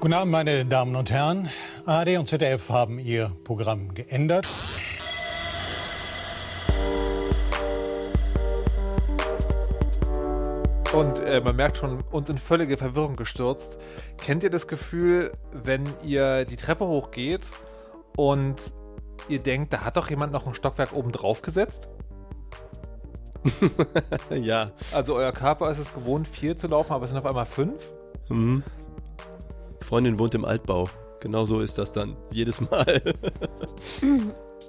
[0.00, 1.50] Guten Abend, meine Damen und Herren.
[1.84, 4.48] ARD und ZDF haben ihr Programm geändert.
[10.94, 13.76] Und äh, man merkt schon, uns in völlige Verwirrung gestürzt.
[14.16, 17.46] Kennt ihr das Gefühl, wenn ihr die Treppe hochgeht
[18.16, 18.72] und
[19.28, 21.90] ihr denkt, da hat doch jemand noch ein Stockwerk oben drauf gesetzt?
[24.30, 24.70] ja.
[24.94, 27.90] Also euer Körper ist es gewohnt, vier zu laufen, aber es sind auf einmal fünf?
[28.30, 28.62] Mhm.
[29.90, 30.88] Freundin wohnt im Altbau.
[31.18, 33.02] Genau so ist das dann jedes Mal.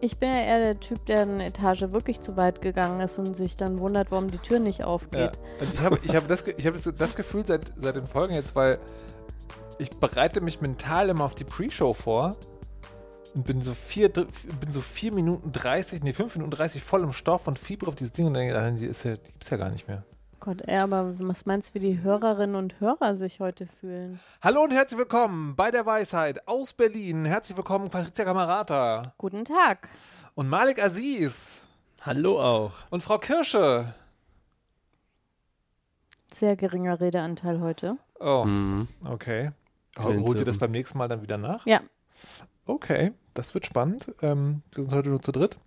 [0.03, 3.35] Ich bin ja eher der Typ, der eine Etage wirklich zu weit gegangen ist und
[3.35, 5.33] sich dann wundert, warum die Tür nicht aufgeht.
[5.59, 5.67] Ja.
[5.71, 8.79] Ich habe ich hab das, ich hab das Gefühl seit, seit den Folgen jetzt, weil
[9.77, 12.35] ich bereite mich mental immer auf die Pre-Show vor
[13.35, 17.13] und bin so vier, bin so vier Minuten 30, nee, fünf Minuten 30 voll im
[17.13, 19.69] Stoff und fieber auf dieses Ding und denke, die, ist ja, die gibt's ja gar
[19.69, 20.03] nicht mehr.
[20.43, 24.19] Gott, ey, aber was meinst du, wie die Hörerinnen und Hörer sich heute fühlen?
[24.41, 27.25] Hallo und herzlich willkommen bei der Weisheit aus Berlin.
[27.25, 29.13] Herzlich willkommen, Patricia Kamerata.
[29.19, 29.87] Guten Tag.
[30.33, 31.61] Und Malik Aziz.
[32.01, 32.71] Hallo auch.
[32.89, 33.93] Und Frau Kirsche.
[36.33, 37.97] Sehr geringer Redeanteil heute.
[38.19, 38.87] Oh, mhm.
[39.05, 39.51] okay.
[39.99, 41.67] Holt ihr das beim nächsten Mal dann wieder nach?
[41.67, 41.81] Ja.
[42.65, 44.11] Okay, das wird spannend.
[44.23, 45.59] Ähm, wir sind heute nur zu dritt.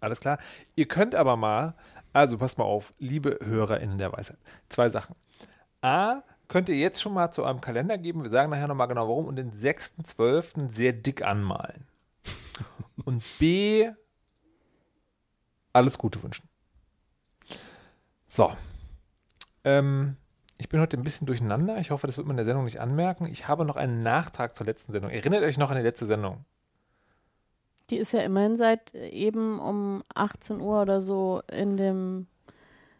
[0.00, 0.38] Alles klar.
[0.76, 1.74] Ihr könnt aber mal
[2.12, 4.38] also passt mal auf, liebe HörerInnen der Weisheit.
[4.68, 5.14] Zwei Sachen.
[5.82, 9.08] A, könnt ihr jetzt schon mal zu eurem Kalender geben, wir sagen nachher nochmal genau
[9.08, 10.72] warum, und den 6.12.
[10.72, 11.86] sehr dick anmalen.
[13.04, 13.90] Und B,
[15.72, 16.48] alles Gute wünschen.
[18.26, 18.52] So.
[19.64, 20.16] Ähm,
[20.58, 21.78] ich bin heute ein bisschen durcheinander.
[21.78, 23.26] Ich hoffe, das wird man in der Sendung nicht anmerken.
[23.26, 25.10] Ich habe noch einen Nachtrag zur letzten Sendung.
[25.10, 26.44] Erinnert euch noch an die letzte Sendung?
[27.90, 32.26] Die ist ja immerhin seit eben um 18 Uhr oder so in dem.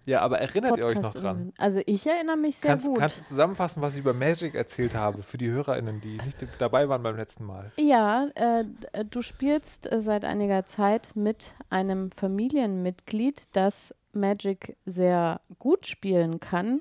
[0.06, 1.52] Ja, aber erinnert Podcast ihr euch noch dran?
[1.58, 2.98] Also ich erinnere mich sehr kannst, gut.
[2.98, 6.88] Kannst du zusammenfassen, was ich über Magic erzählt habe für die HörerInnen, die nicht dabei
[6.88, 7.72] waren beim letzten Mal?
[7.76, 8.64] Ja, äh,
[9.04, 16.80] du spielst äh, seit einiger Zeit mit einem Familienmitglied, das Magic sehr gut spielen kann,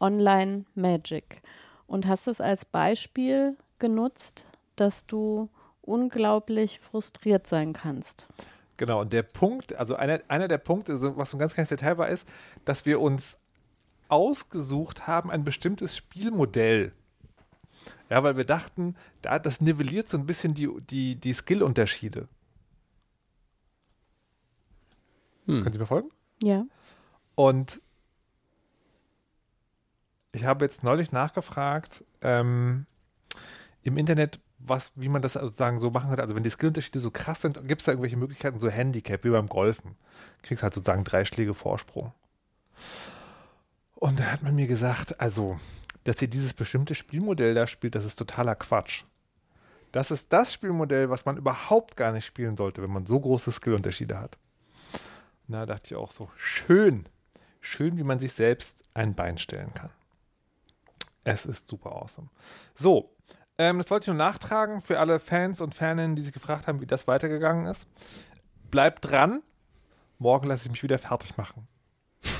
[0.00, 1.42] Online Magic.
[1.88, 4.46] Und hast es als Beispiel genutzt,
[4.76, 5.48] dass du
[5.88, 8.26] unglaublich frustriert sein kannst.
[8.76, 11.98] Genau, und der Punkt, also einer, einer der Punkte, was so ein ganz kleines Detail
[11.98, 12.28] war, ist,
[12.64, 13.36] dass wir uns
[14.08, 16.92] ausgesucht haben, ein bestimmtes Spielmodell.
[18.08, 22.28] Ja, weil wir dachten, da, das nivelliert so ein bisschen die, die, die Skill-Unterschiede.
[25.46, 25.62] Hm.
[25.62, 26.10] Können Sie mir folgen?
[26.42, 26.64] Ja.
[27.34, 27.80] Und
[30.32, 32.86] ich habe jetzt neulich nachgefragt ähm,
[33.82, 36.22] im Internet, was, wie man das sozusagen so machen könnte.
[36.22, 39.30] Also wenn die Skillunterschiede so krass sind, gibt es da irgendwelche Möglichkeiten, so Handicap, wie
[39.30, 39.96] beim Golfen.
[40.42, 42.12] Kriegst halt sozusagen drei Schläge Vorsprung.
[43.94, 45.58] Und da hat man mir gesagt, also,
[46.04, 49.02] dass ihr dieses bestimmte Spielmodell da spielt, das ist totaler Quatsch.
[49.92, 53.50] Das ist das Spielmodell, was man überhaupt gar nicht spielen sollte, wenn man so große
[53.52, 54.38] Skillunterschiede hat.
[55.46, 57.06] Na, dachte ich auch so, schön.
[57.60, 59.90] Schön, wie man sich selbst ein Bein stellen kann.
[61.24, 62.28] Es ist super awesome.
[62.74, 63.10] So,
[63.58, 66.80] ähm, das wollte ich nur nachtragen für alle Fans und Faninnen, die sich gefragt haben,
[66.80, 67.86] wie das weitergegangen ist.
[68.70, 69.42] Bleibt dran.
[70.18, 71.66] Morgen lasse ich mich wieder fertig machen.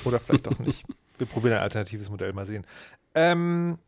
[0.04, 0.86] Oder vielleicht doch nicht.
[1.18, 2.64] Wir probieren ein alternatives Modell mal sehen.
[3.14, 3.78] Ähm,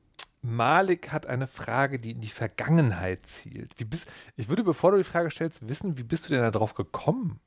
[0.42, 3.74] Malik hat eine Frage, die in die Vergangenheit zielt.
[3.88, 7.40] Bist, ich würde, bevor du die Frage stellst, wissen, wie bist du denn darauf gekommen?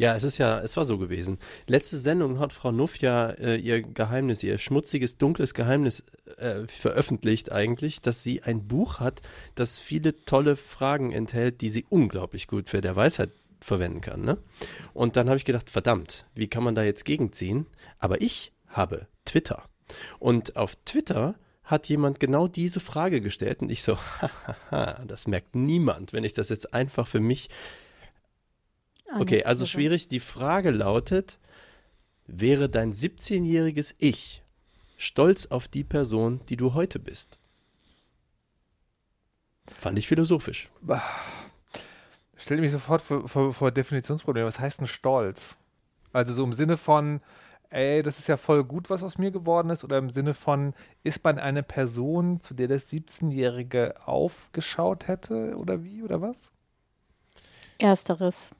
[0.00, 1.36] Ja, es ist ja, es war so gewesen.
[1.66, 6.04] Letzte Sendung hat Frau Nuff ja äh, ihr Geheimnis, ihr schmutziges, dunkles Geheimnis
[6.38, 9.20] äh, veröffentlicht eigentlich, dass sie ein Buch hat,
[9.56, 13.28] das viele tolle Fragen enthält, die sie unglaublich gut für der Weisheit
[13.60, 14.22] verwenden kann.
[14.22, 14.38] Ne?
[14.94, 17.66] Und dann habe ich gedacht, verdammt, wie kann man da jetzt gegenziehen?
[17.98, 19.64] Aber ich habe Twitter.
[20.18, 23.98] Und auf Twitter hat jemand genau diese Frage gestellt und ich so,
[24.70, 27.50] hahaha, das merkt niemand, wenn ich das jetzt einfach für mich
[29.18, 30.08] Okay, also schwierig.
[30.08, 31.38] Die Frage lautet,
[32.26, 34.42] wäre dein 17-jähriges Ich
[34.96, 37.38] stolz auf die Person, die du heute bist?
[39.66, 40.70] Fand ich philosophisch.
[42.36, 44.46] Ich stelle mich sofort vor, vor, vor Definitionsprobleme.
[44.46, 45.56] Was heißt ein Stolz?
[46.12, 47.20] Also so im Sinne von,
[47.70, 50.74] ey, das ist ja voll gut, was aus mir geworden ist, oder im Sinne von,
[51.04, 56.52] ist man eine Person, zu der das 17-Jährige aufgeschaut hätte, oder wie, oder was?
[57.78, 58.50] Ersteres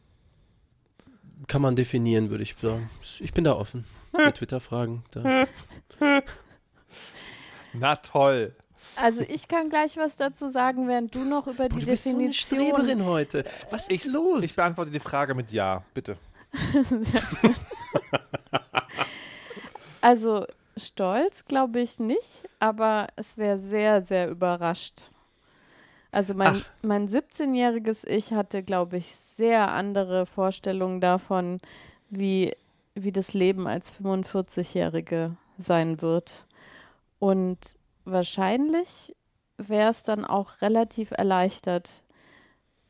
[1.47, 2.91] kann man definieren, würde ich sagen.
[3.21, 3.85] Ich bin da offen
[4.15, 5.03] für Twitter-Fragen.
[7.73, 8.55] Na toll.
[8.97, 12.07] Also ich kann gleich was dazu sagen, während du noch über Boah, die du bist
[12.07, 12.33] Definition.
[12.33, 13.45] So eine Streberin heute.
[13.71, 14.43] Was ist ich, los?
[14.45, 16.17] Ich beantworte die Frage mit Ja, bitte.
[20.01, 20.47] also
[20.77, 25.11] Stolz glaube ich nicht, aber es wäre sehr, sehr überrascht.
[26.13, 31.61] Also mein, mein 17-jähriges Ich hatte, glaube ich, sehr andere Vorstellungen davon,
[32.09, 32.57] wie,
[32.95, 36.47] wie das Leben als 45-Jährige sein wird.
[37.19, 37.59] Und
[38.05, 39.15] wahrscheinlich
[39.57, 42.03] wäre es dann auch relativ erleichtert,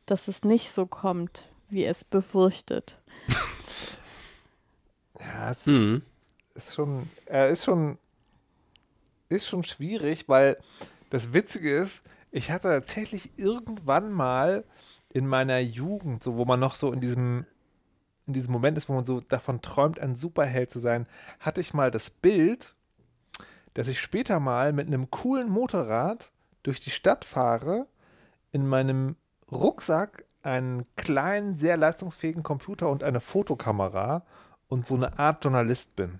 [0.05, 2.97] dass es nicht so kommt, wie es befürchtet.
[5.19, 6.01] Ja, es Mhm.
[6.55, 7.97] ist schon, äh, ist schon,
[9.29, 10.57] ist schon schwierig, weil
[11.11, 12.01] das Witzige ist,
[12.31, 14.63] ich hatte tatsächlich irgendwann mal
[15.09, 17.45] in meiner Jugend, so wo man noch so in diesem,
[18.25, 21.05] in diesem Moment ist, wo man so davon träumt, ein Superheld zu sein,
[21.39, 22.75] hatte ich mal das Bild,
[23.73, 26.31] dass ich später mal mit einem coolen Motorrad
[26.63, 27.87] durch die Stadt fahre,
[28.51, 29.15] in meinem
[29.51, 34.25] Rucksack einen kleinen, sehr leistungsfähigen Computer und eine Fotokamera
[34.67, 36.19] und so eine Art Journalist bin.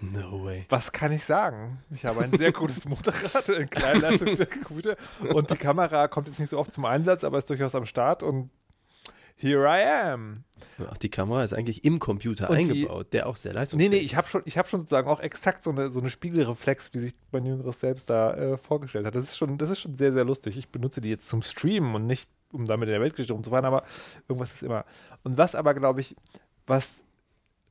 [0.00, 0.66] No way.
[0.68, 1.78] Was kann ich sagen?
[1.90, 4.96] Ich habe ein sehr gutes Motorrad, einen kleinen leistungsfähigen Computer
[5.32, 8.22] und die Kamera kommt jetzt nicht so oft zum Einsatz, aber ist durchaus am Start
[8.22, 8.50] und
[9.36, 10.44] here I am.
[10.90, 13.90] Ach, die Kamera ist eigentlich im Computer Und die- eingebaut, der auch sehr Nee, leistungsfähig
[13.90, 16.94] nee, ich habe schon, ich hab schon sozusagen auch exakt so eine, so eine Spiegelreflex,
[16.94, 19.14] wie sich mein jüngeres Selbst da äh, vorgestellt hat.
[19.16, 20.56] Das ist, schon, das ist schon sehr, sehr lustig.
[20.56, 23.82] Ich benutze die jetzt zum Streamen und nicht, um damit in der Weltgeschichte rumzufahren, aber
[24.28, 24.84] irgendwas ist immer.
[25.24, 26.14] Und was aber, glaube ich,
[26.66, 27.02] was,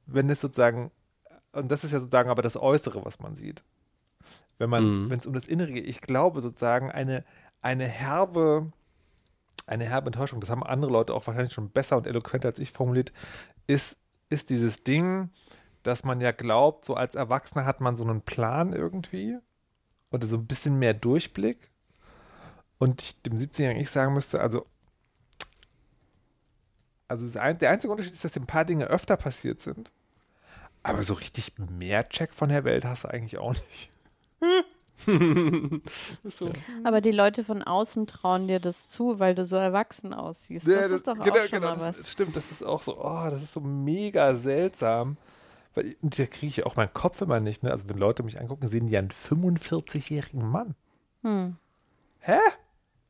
[0.05, 0.91] wenn es sozusagen,
[1.53, 3.63] und das ist ja sozusagen aber das Äußere, was man sieht.
[4.57, 5.09] Wenn man, Mhm.
[5.09, 7.23] wenn es um das Innere geht, ich glaube sozusagen eine,
[7.61, 8.71] eine herbe,
[9.65, 12.71] eine herbe Enttäuschung, das haben andere Leute auch wahrscheinlich schon besser und eloquenter als ich
[12.71, 13.13] formuliert,
[13.67, 13.97] ist,
[14.29, 15.29] ist dieses Ding,
[15.83, 19.37] dass man ja glaubt, so als Erwachsener hat man so einen Plan irgendwie
[20.11, 21.71] oder so ein bisschen mehr Durchblick.
[22.77, 24.65] Und ich dem 17-Jährigen ich sagen müsste, also,
[27.07, 29.91] also ein, der einzige Unterschied ist, dass ein paar Dinge öfter passiert sind.
[30.83, 33.89] Aber so richtig mehr Check von der Welt hast du eigentlich auch nicht.
[36.25, 36.47] so.
[36.83, 40.67] Aber die Leute von außen trauen dir das zu, weil du so erwachsen aussiehst.
[40.67, 41.97] Ja, Das ist doch genau, auch schon genau, mal das, was.
[41.97, 45.17] Das stimmt, das ist auch so, oh, das ist so mega seltsam.
[45.73, 47.63] Weil da kriege ich auch meinen Kopf immer nicht.
[47.63, 47.71] Ne?
[47.71, 50.75] Also wenn Leute mich angucken, sehen die einen 45-jährigen Mann.
[51.23, 51.57] Hm.
[52.19, 52.37] Hä?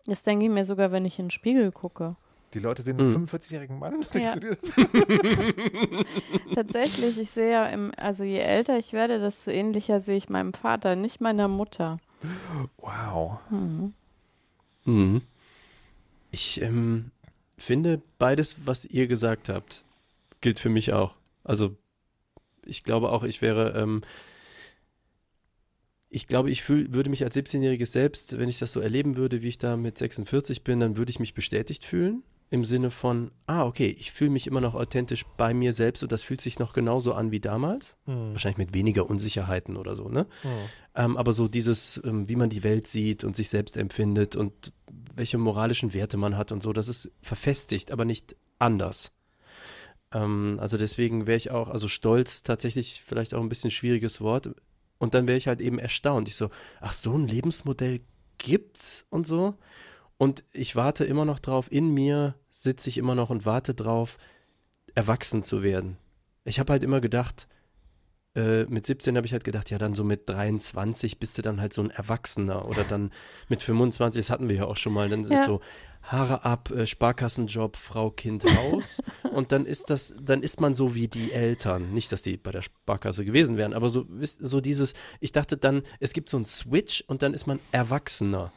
[0.06, 2.16] Das denke ich mir sogar, wenn ich in den Spiegel gucke.
[2.54, 3.26] Die Leute sehen einen Hm.
[3.26, 4.06] 45-jährigen Mann.
[4.14, 4.34] Ja.
[4.34, 6.06] Denkst du dir?
[6.56, 10.54] Tatsächlich, ich sehe ja, im, also je älter ich werde, desto ähnlicher sehe ich meinem
[10.54, 12.00] Vater, nicht meiner Mutter.
[12.78, 13.40] Wow.
[13.50, 13.94] Hm.
[14.86, 15.22] Mhm.
[16.32, 17.12] Ich ähm,
[17.58, 19.84] finde, beides, was ihr gesagt habt,
[20.42, 21.16] gilt für mich auch.
[21.44, 21.76] Also,
[22.66, 24.02] ich glaube auch, ich wäre, ähm,
[26.10, 29.42] ich glaube, ich fühl, würde mich als 17-Jähriges selbst, wenn ich das so erleben würde,
[29.42, 32.24] wie ich da mit 46 bin, dann würde ich mich bestätigt fühlen.
[32.54, 36.12] Im Sinne von, ah, okay, ich fühle mich immer noch authentisch bei mir selbst und
[36.12, 37.98] das fühlt sich noch genauso an wie damals.
[38.06, 38.34] Hm.
[38.34, 40.28] Wahrscheinlich mit weniger Unsicherheiten oder so, ne?
[40.44, 40.52] Hm.
[40.94, 44.72] Ähm, aber so dieses, ähm, wie man die Welt sieht und sich selbst empfindet und
[45.16, 49.14] welche moralischen Werte man hat und so, das ist verfestigt, aber nicht anders.
[50.12, 54.52] Ähm, also deswegen wäre ich auch, also stolz tatsächlich vielleicht auch ein bisschen schwieriges Wort.
[55.00, 56.28] Und dann wäre ich halt eben erstaunt.
[56.28, 56.52] Ich so,
[56.82, 58.02] ach, so ein Lebensmodell
[58.38, 59.56] gibt's und so.
[60.18, 64.18] Und ich warte immer noch drauf, in mir sitze ich immer noch und warte drauf,
[64.94, 65.98] erwachsen zu werden.
[66.45, 67.48] Ich habe halt immer gedacht,
[68.36, 71.60] äh, mit 17 habe ich halt gedacht, ja, dann so mit 23 bist du dann
[71.62, 73.12] halt so ein Erwachsener oder dann
[73.50, 75.45] mit 25, das hatten wir ja auch schon mal, dann ist Ja.
[75.45, 75.62] so
[76.04, 79.00] Haare ab, äh, Sparkassenjob, Frau, Kind, Haus
[79.33, 81.92] und dann ist das, dann ist man so wie die Eltern.
[81.92, 85.81] Nicht, dass die bei der Sparkasse gewesen wären, aber so, so dieses, ich dachte dann,
[86.00, 88.52] es gibt so einen Switch und dann ist man Erwachsener.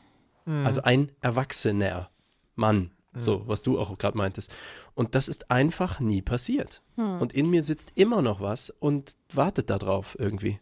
[0.65, 2.09] Also ein erwachsener
[2.55, 2.93] Mann.
[3.20, 4.54] So, was du auch gerade meintest.
[4.94, 6.82] Und das ist einfach nie passiert.
[6.96, 10.61] Und in mir sitzt immer noch was und wartet darauf irgendwie.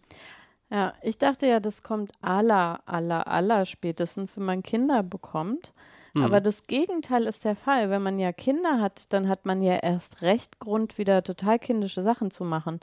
[0.70, 5.72] Ja, ich dachte ja, das kommt aller, aller, aller spätestens, wenn man Kinder bekommt.
[6.16, 7.90] Aber das Gegenteil ist der Fall.
[7.90, 12.02] Wenn man ja Kinder hat, dann hat man ja erst recht Grund, wieder total kindische
[12.02, 12.78] Sachen zu machen.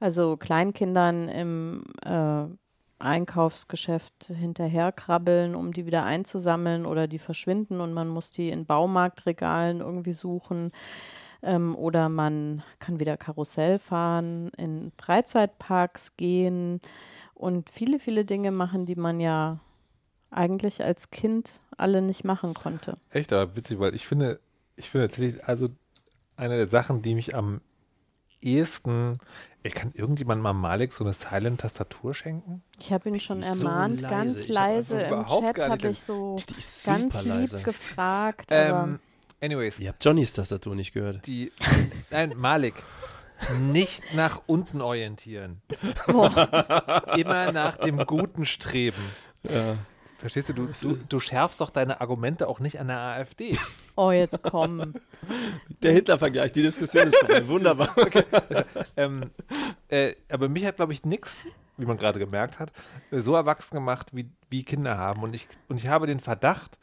[0.00, 2.44] Also Kleinkindern im äh,
[3.02, 9.80] Einkaufsgeschäft hinterherkrabbeln, um die wieder einzusammeln oder die verschwinden und man muss die in Baumarktregalen
[9.80, 10.72] irgendwie suchen.
[11.42, 16.80] Ähm, oder man kann wieder Karussell fahren, in Freizeitparks gehen
[17.34, 19.58] und viele, viele Dinge machen, die man ja
[20.30, 22.96] eigentlich als Kind alle nicht machen konnte.
[23.10, 24.40] Echt, aber witzig, weil ich finde,
[24.76, 25.68] ich finde tatsächlich, also
[26.36, 27.60] eine der Sachen, die mich am
[28.42, 29.18] ehesten,
[29.62, 32.62] ey, kann irgendjemand mal Malik so eine Silent-Tastatur schenken?
[32.78, 34.14] Ich habe ihn schon so ermahnt, leise.
[34.14, 37.62] ganz Ich hab- leise im Chat habe ich so ganz super lieb leise.
[37.62, 38.52] gefragt.
[38.52, 38.98] aber Ähm,
[39.40, 41.26] anyways, Ihr habt Johnnys Tastatur nicht gehört.
[41.26, 41.52] die,
[42.10, 42.74] nein, Malik,
[43.60, 45.60] nicht nach unten orientieren.
[47.16, 49.02] Immer nach dem Guten streben.
[50.22, 50.52] Verstehst du?
[50.54, 50.96] Du, du?
[51.08, 53.58] du schärfst doch deine Argumente auch nicht an der AfD.
[53.96, 54.94] Oh, jetzt komm.
[55.82, 57.46] Der Hitler-Vergleich, die Diskussion ist vorbei.
[57.48, 57.94] Wunderbar.
[58.96, 59.30] ähm,
[59.88, 61.42] äh, aber mich hat, glaube ich, nichts,
[61.76, 62.72] wie man gerade gemerkt hat,
[63.10, 65.22] so erwachsen gemacht, wie, wie Kinder haben.
[65.24, 66.78] Und ich, und ich habe den Verdacht,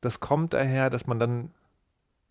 [0.00, 1.50] das kommt daher, dass man dann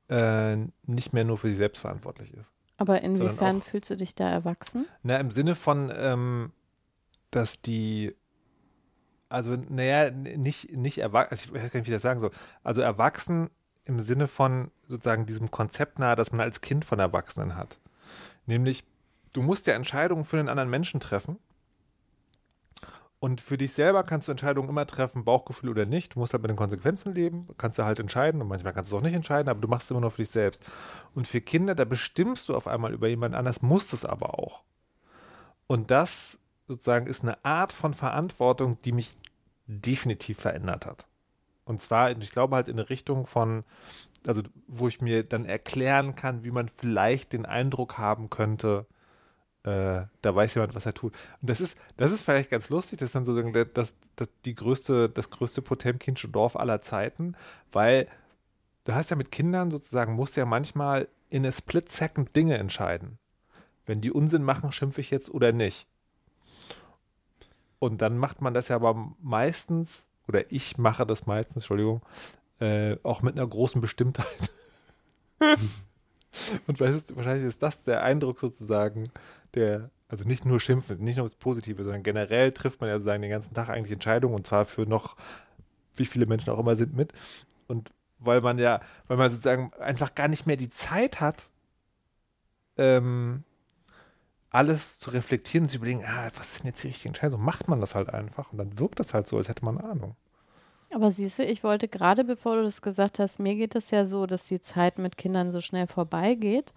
[0.10, 2.52] äh, nicht mehr nur für sich selbst verantwortlich ist.
[2.78, 4.86] Aber inwiefern auch- fühlst du dich da erwachsen?
[5.04, 6.52] Na, im Sinne von, ähm,
[7.32, 8.14] dass die,
[9.34, 12.32] also, naja, nicht, nicht erwachsen, also ich weiß gar nicht, wie ich das sagen soll.
[12.64, 13.50] Also erwachsen
[13.86, 17.80] im Sinne von sozusagen diesem Konzept nahe, das man als Kind von Erwachsenen hat.
[18.46, 18.84] Nämlich,
[19.34, 21.40] du musst ja Entscheidungen für den anderen Menschen treffen.
[23.20, 26.14] Und für dich selber kannst du Entscheidungen immer treffen, Bauchgefühl oder nicht.
[26.14, 28.96] Du musst halt mit den Konsequenzen leben, kannst du halt entscheiden und manchmal kannst du
[28.96, 30.64] es auch nicht entscheiden, aber du machst es immer nur für dich selbst.
[31.16, 34.64] Und für Kinder, da bestimmst du auf einmal über jemand anders, musst es aber auch.
[35.68, 36.38] Und das
[36.68, 39.18] sozusagen ist eine Art von Verantwortung, die mich
[39.68, 41.08] definitiv verändert hat.
[41.66, 43.64] Und zwar, ich glaube halt in eine Richtung von,
[44.28, 48.86] also wo ich mir dann erklären kann, wie man vielleicht den Eindruck haben könnte,
[49.64, 51.14] äh, da weiß jemand, was er tut.
[51.42, 54.56] Und das ist, das ist vielleicht ganz lustig, das ist dann sozusagen das, das, die
[54.56, 57.36] größte, das größte Potemkinsche Dorf aller Zeiten,
[57.72, 58.08] weil
[58.84, 63.18] du hast ja mit Kindern sozusagen, musst ja manchmal in a split second Dinge entscheiden.
[63.86, 65.88] Wenn die Unsinn machen, schimpfe ich jetzt oder nicht.
[67.84, 72.02] Und dann macht man das ja aber meistens, oder ich mache das meistens, Entschuldigung,
[72.62, 74.52] äh, auch mit einer großen Bestimmtheit.
[76.68, 79.12] Und wahrscheinlich ist das der Eindruck sozusagen,
[79.54, 83.22] der, also nicht nur Schimpfen, nicht nur das Positive, sondern generell trifft man ja sozusagen
[83.22, 85.18] den ganzen Tag eigentlich Entscheidungen und zwar für noch,
[85.96, 87.12] wie viele Menschen auch immer sind mit.
[87.68, 91.50] Und weil man ja, weil man sozusagen einfach gar nicht mehr die Zeit hat,
[92.78, 93.44] ähm,
[94.54, 97.40] alles zu reflektieren und zu überlegen, ah, was sind jetzt die richtigen Entscheidungen?
[97.40, 99.78] So macht man das halt einfach und dann wirkt das halt so, als hätte man
[99.80, 100.16] Ahnung.
[100.94, 104.06] Aber siehst du, ich wollte gerade, bevor du das gesagt hast, mir geht es ja
[104.06, 106.72] so, dass die Zeit mit Kindern so schnell vorbeigeht.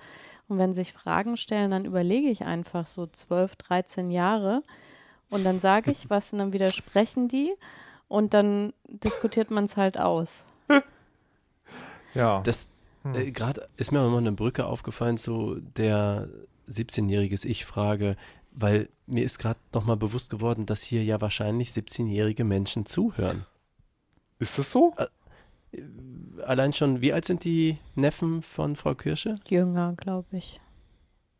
[0.48, 4.62] Und wenn sich Fragen stellen, dann überlege ich einfach so 12, 13 Jahre.
[5.28, 7.52] Und dann sage ich was und dann widersprechen die.
[8.08, 10.46] Und dann diskutiert man es halt aus.
[12.14, 12.40] Ja.
[12.42, 12.68] Das
[13.12, 16.28] äh, gerade ist mir mal eine Brücke aufgefallen zu der
[16.68, 18.16] 17-jähriges Ich-Frage,
[18.52, 23.46] weil mir ist gerade nochmal bewusst geworden, dass hier ja wahrscheinlich 17-jährige Menschen zuhören.
[24.38, 24.94] ist das so?
[26.44, 29.34] Allein schon, wie alt sind die Neffen von Frau Kirsche?
[29.48, 30.60] Jünger, glaube ich.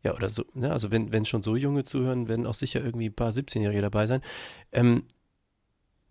[0.03, 0.71] Ja, oder so, ne?
[0.71, 4.05] Also wenn, wenn schon so junge zuhören, werden auch sicher irgendwie ein paar 17-Jährige dabei
[4.05, 4.21] sein.
[4.71, 5.03] Ähm,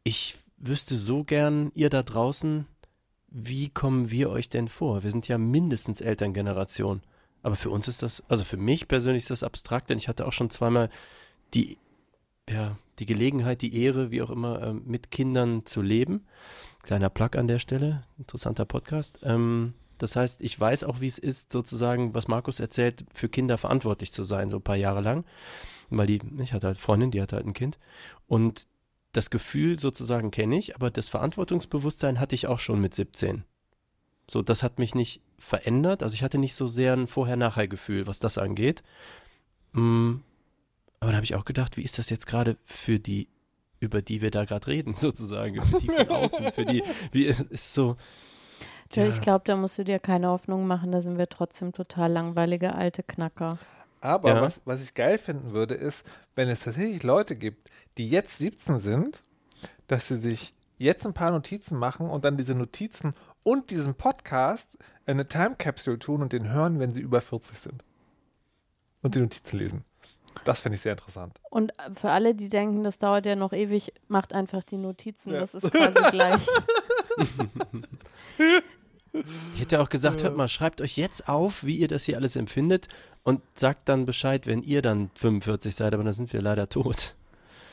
[0.02, 2.66] ich wüsste so gern, ihr da draußen,
[3.28, 5.02] wie kommen wir euch denn vor?
[5.02, 7.02] Wir sind ja mindestens Elterngeneration.
[7.47, 10.26] Aber für uns ist das, also für mich persönlich ist das abstrakt, denn ich hatte
[10.26, 10.91] auch schon zweimal
[11.55, 11.79] die,
[12.50, 16.26] ja, die Gelegenheit, die Ehre, wie auch immer, ähm, mit Kindern zu leben.
[16.83, 19.21] Kleiner Plug an der Stelle, interessanter Podcast.
[19.23, 23.59] Ähm, das heißt, ich weiß auch, wie es ist, sozusagen, was Markus erzählt, für Kinder
[23.59, 25.25] verantwortlich zu sein, so ein paar Jahre lang.
[25.88, 27.79] Weil die, ich hatte halt Freundin, die hatte halt ein Kind.
[28.26, 28.67] Und
[29.12, 33.45] das Gefühl sozusagen kenne ich, aber das Verantwortungsbewusstsein hatte ich auch schon mit 17.
[34.29, 36.02] So, das hat mich nicht verändert.
[36.02, 38.83] Also ich hatte nicht so sehr ein Vorher-Nachher-Gefühl, was das angeht.
[39.73, 40.16] Mm,
[41.00, 43.28] aber da habe ich auch gedacht, wie ist das jetzt gerade für die,
[43.81, 47.75] über die wir da gerade reden, sozusagen, für die von außen, für die, wie ist
[47.75, 47.97] so.
[48.93, 49.02] Ja.
[49.02, 49.09] Ja.
[49.09, 52.75] Ich glaube, da musst du dir keine Hoffnung machen, da sind wir trotzdem total langweilige
[52.75, 53.59] alte Knacker.
[54.00, 54.40] Aber Ja.
[54.43, 58.78] was, was ich geil finden würde, ist, wenn es tatsächlich Leute gibt, die jetzt 17
[58.78, 59.25] sind,
[59.88, 63.14] dass sie sich jetzt ein paar Notizen machen und dann diese Notizen
[63.47, 64.76] und diesen Podcast
[65.07, 67.85] in eine Time Capsule tun und den hören, wenn sie über 40 sind.
[69.03, 69.85] Und die Notizen lesen.
[70.45, 71.38] Das finde ich sehr interessant.
[71.49, 75.33] Und für alle, die denken, das dauert ja noch ewig, macht einfach die Notizen.
[75.33, 75.38] Ja.
[75.38, 76.45] Das ist quasi gleich.
[79.55, 82.35] Ich hätte auch gesagt, hört mal, schreibt euch jetzt auf, wie ihr das hier alles
[82.35, 82.88] empfindet
[83.23, 87.15] und sagt dann Bescheid, wenn ihr dann 45 seid, aber dann sind wir leider tot.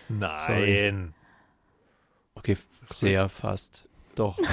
[0.08, 1.16] Nein.
[2.36, 2.58] Okay,
[2.94, 3.88] sehr fast.
[4.16, 4.38] Doch.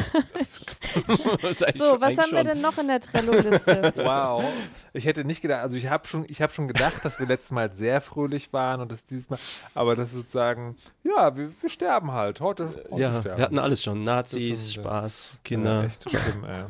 [1.74, 3.92] So, was haben wir denn noch in der Trello-Liste?
[4.04, 4.44] Wow.
[4.92, 7.50] Ich hätte nicht gedacht, also ich habe schon, ich habe schon gedacht, dass wir letztes
[7.52, 9.38] Mal sehr fröhlich waren und das dieses Mal,
[9.74, 12.40] aber das sozusagen, ja, wir, wir sterben halt.
[12.40, 13.38] Heute, heute Ja, sterben.
[13.38, 14.02] wir hatten alles schon.
[14.02, 15.84] Nazis, Das ist schon- Spaß, Ja, Kinder.
[15.84, 16.64] echt schlimm, ey.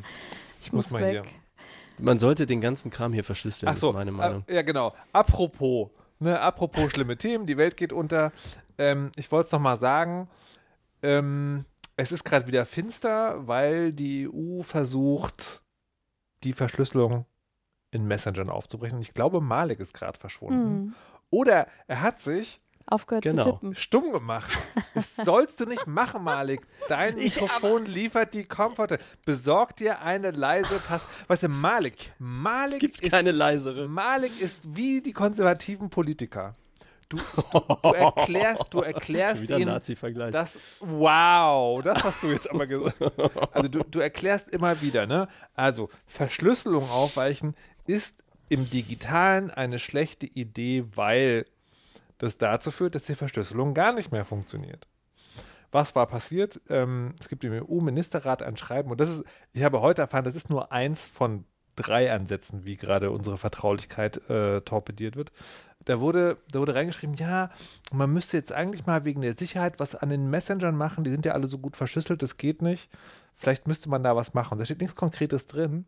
[0.59, 1.25] Ich muss muss mal weg.
[1.25, 2.05] hier.
[2.05, 4.45] Man sollte den ganzen Kram hier verschlüsseln, Ach so, ist meine Meinung.
[4.49, 4.95] äh, ja genau.
[5.13, 8.33] Apropos, ne, apropos schlimme Themen, die Welt geht unter.
[8.79, 10.29] Ähm, ich wollte es noch mal sagen,
[11.03, 11.65] ähm,
[12.01, 15.63] es ist gerade wieder finster, weil die EU versucht,
[16.45, 17.27] die Verschlüsselung
[17.91, 18.97] in Messengern aufzubrechen.
[18.97, 20.95] Und ich glaube, Malik ist gerade verschwunden.
[21.31, 23.45] Oder er hat sich Aufgehört Genau.
[23.45, 23.75] zu tippen.
[23.77, 24.51] stumm gemacht.
[24.95, 26.67] Das sollst du nicht machen, Malik.
[26.89, 28.99] Dein Mikrofon liefert die Komforte.
[29.25, 31.07] Besorg dir eine leise Taste.
[31.29, 33.87] Weißt du, Malik, Malik Es gibt ist, keine leisere.
[33.87, 36.55] Malik ist wie die konservativen Politiker.
[37.11, 40.31] Du, du, du erklärst, du erklärst Wieder ihnen, Nazi-Vergleich.
[40.33, 42.97] das, wow, das hast du jetzt aber gesagt.
[43.53, 45.27] Also du, du erklärst immer wieder, ne?
[45.55, 47.55] Also Verschlüsselung aufweichen
[47.87, 51.47] ist im Digitalen eine schlechte Idee, weil
[52.19, 54.87] das dazu führt, dass die Verschlüsselung gar nicht mehr funktioniert.
[55.73, 56.61] Was war passiert?
[56.69, 60.37] Ähm, es gibt im EU-Ministerrat ein Schreiben und das ist, ich habe heute erfahren, das
[60.37, 61.45] ist nur eins von
[61.81, 65.33] drei Ansätzen, wie gerade unsere Vertraulichkeit äh, torpediert wird.
[65.85, 67.51] Da wurde, da wurde reingeschrieben, ja,
[67.91, 71.05] man müsste jetzt eigentlich mal wegen der Sicherheit was an den Messengern machen.
[71.05, 72.91] Die sind ja alle so gut verschlüsselt, das geht nicht.
[73.35, 74.59] Vielleicht müsste man da was machen.
[74.59, 75.87] Da steht nichts Konkretes drin.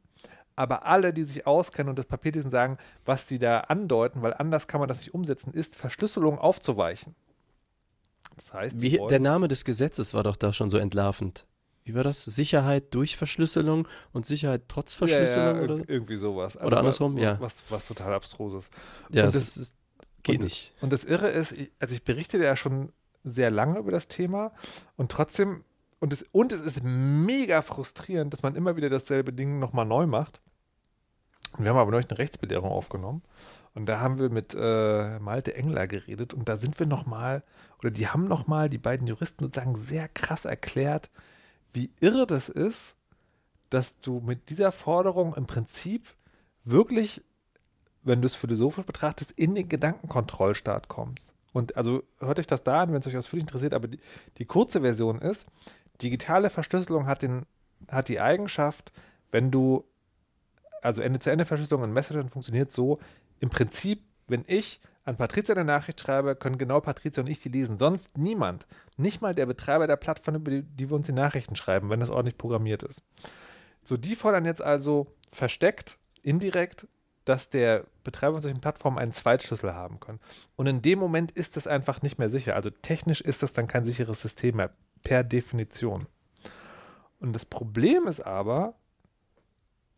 [0.57, 4.35] Aber alle, die sich auskennen und das Papier lesen, sagen, was sie da andeuten, weil
[4.35, 7.15] anders kann man das nicht umsetzen, ist Verschlüsselung aufzuweichen.
[8.37, 11.47] Das heißt, Wie, der Name des Gesetzes war doch da schon so entlarvend.
[11.85, 12.25] Wie war das?
[12.25, 15.75] Sicherheit durch Verschlüsselung und Sicherheit trotz Verschlüsselung ja, ja, oder?
[15.77, 16.57] irg- irgendwie sowas.
[16.57, 17.41] Also Oder andersrum, was, ja.
[17.41, 18.71] Was, was total abstruses.
[19.11, 19.75] Ja, und das, das-
[20.23, 20.73] geht und, nicht.
[20.81, 22.93] Und das Irre ist, ich, also ich berichte ja schon
[23.25, 24.53] sehr lange über das Thema
[24.97, 25.65] und trotzdem,
[25.99, 30.07] und es, und es ist mega frustrierend, dass man immer wieder dasselbe Ding nochmal neu
[30.07, 30.41] macht.
[31.57, 33.23] Und wir haben aber neulich eine Rechtsbelehrung aufgenommen
[33.75, 37.43] und da haben wir mit äh, Malte Engler geredet und da sind wir nochmal,
[37.81, 41.11] oder die haben nochmal, die beiden Juristen sozusagen sehr krass erklärt,
[41.73, 42.97] wie irre das ist,
[43.71, 46.15] dass du mit dieser Forderung im Prinzip
[46.65, 47.23] wirklich
[48.03, 51.35] wenn du es philosophisch betrachtest, in den Gedankenkontrollstaat kommst.
[51.53, 54.01] Und also hört euch das da an, wenn es euch ausführlich interessiert, aber die,
[54.39, 55.47] die kurze Version ist,
[56.01, 57.47] digitale Verschlüsselung hat, den,
[57.89, 58.93] hat die Eigenschaft,
[59.31, 59.85] wenn du,
[60.81, 62.99] also Ende-zu-Ende-Verschlüsselung in Messagern funktioniert so,
[63.39, 67.49] im Prinzip, wenn ich an Patricia eine Nachricht schreibe, können genau Patricia und ich die
[67.49, 67.79] lesen.
[67.79, 68.67] Sonst niemand.
[68.97, 72.01] Nicht mal der Betreiber der Plattform, über die, die wir uns die Nachrichten schreiben, wenn
[72.01, 73.03] das ordentlich programmiert ist.
[73.83, 76.87] So, die fordern jetzt also versteckt, indirekt,
[77.25, 80.19] dass der Betreiber von solchen Plattformen einen Zweitschlüssel haben kann.
[80.57, 82.55] Und in dem Moment ist es einfach nicht mehr sicher.
[82.55, 84.71] Also technisch ist das dann kein sicheres System mehr,
[85.03, 86.07] per Definition.
[87.19, 88.75] Und das Problem ist aber,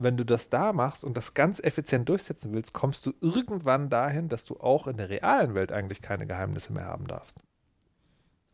[0.04, 4.28] wenn du das da machst und das ganz effizient durchsetzen willst, kommst du irgendwann dahin,
[4.28, 7.42] dass du auch in der realen Welt eigentlich keine Geheimnisse mehr haben darfst.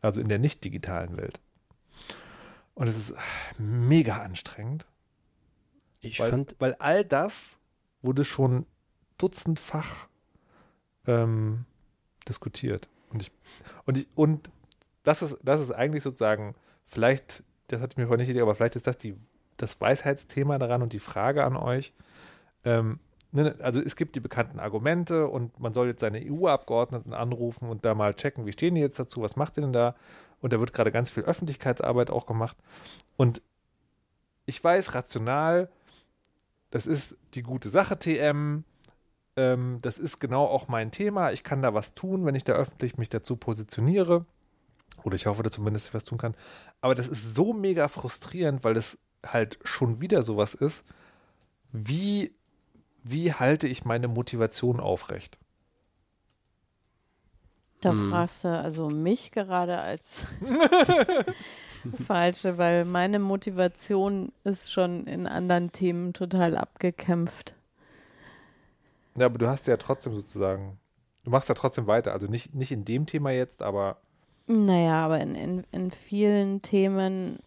[0.01, 1.39] Also in der nicht digitalen Welt.
[2.73, 3.15] Und es ist
[3.59, 4.87] mega anstrengend.
[5.99, 7.57] Ich Weil, fand, weil all das
[8.01, 8.65] wurde schon
[9.19, 10.07] dutzendfach
[11.05, 11.65] ähm,
[12.27, 12.89] diskutiert.
[13.09, 13.31] Und ich,
[13.85, 14.49] und ich, und
[15.03, 18.55] das ist, das ist eigentlich sozusagen, vielleicht, das hatte ich mir vorhin nicht idee, aber
[18.55, 19.15] vielleicht ist das die,
[19.57, 21.93] das Weisheitsthema daran und die Frage an euch.
[22.63, 22.99] Ähm,
[23.31, 27.85] ne, also es gibt die bekannten Argumente und man soll jetzt seine EU-Abgeordneten anrufen und
[27.85, 29.95] da mal checken, wie stehen die jetzt dazu, was macht ihr denn da?
[30.41, 32.57] Und da wird gerade ganz viel Öffentlichkeitsarbeit auch gemacht.
[33.15, 33.41] Und
[34.45, 35.69] ich weiß, rational,
[36.71, 38.63] das ist die gute Sache, TM.
[39.35, 41.31] Ähm, das ist genau auch mein Thema.
[41.31, 44.25] Ich kann da was tun, wenn ich da öffentlich mich dazu positioniere.
[45.03, 46.35] Oder ich hoffe, dass zumindest was tun kann.
[46.81, 50.83] Aber das ist so mega frustrierend, weil das halt schon wieder sowas ist.
[51.73, 52.33] Wie,
[53.03, 55.37] wie halte ich meine Motivation aufrecht?
[57.81, 57.95] Da Hm.
[57.95, 60.25] fragst du also mich gerade als
[61.91, 67.55] falsche, weil meine Motivation ist schon in anderen Themen total abgekämpft.
[69.15, 70.79] Ja, aber du hast ja trotzdem sozusagen,
[71.23, 72.13] du machst ja trotzdem weiter.
[72.13, 74.01] Also nicht, nicht in dem Thema jetzt, aber
[74.47, 77.39] Naja, aber in, in, in vielen Themen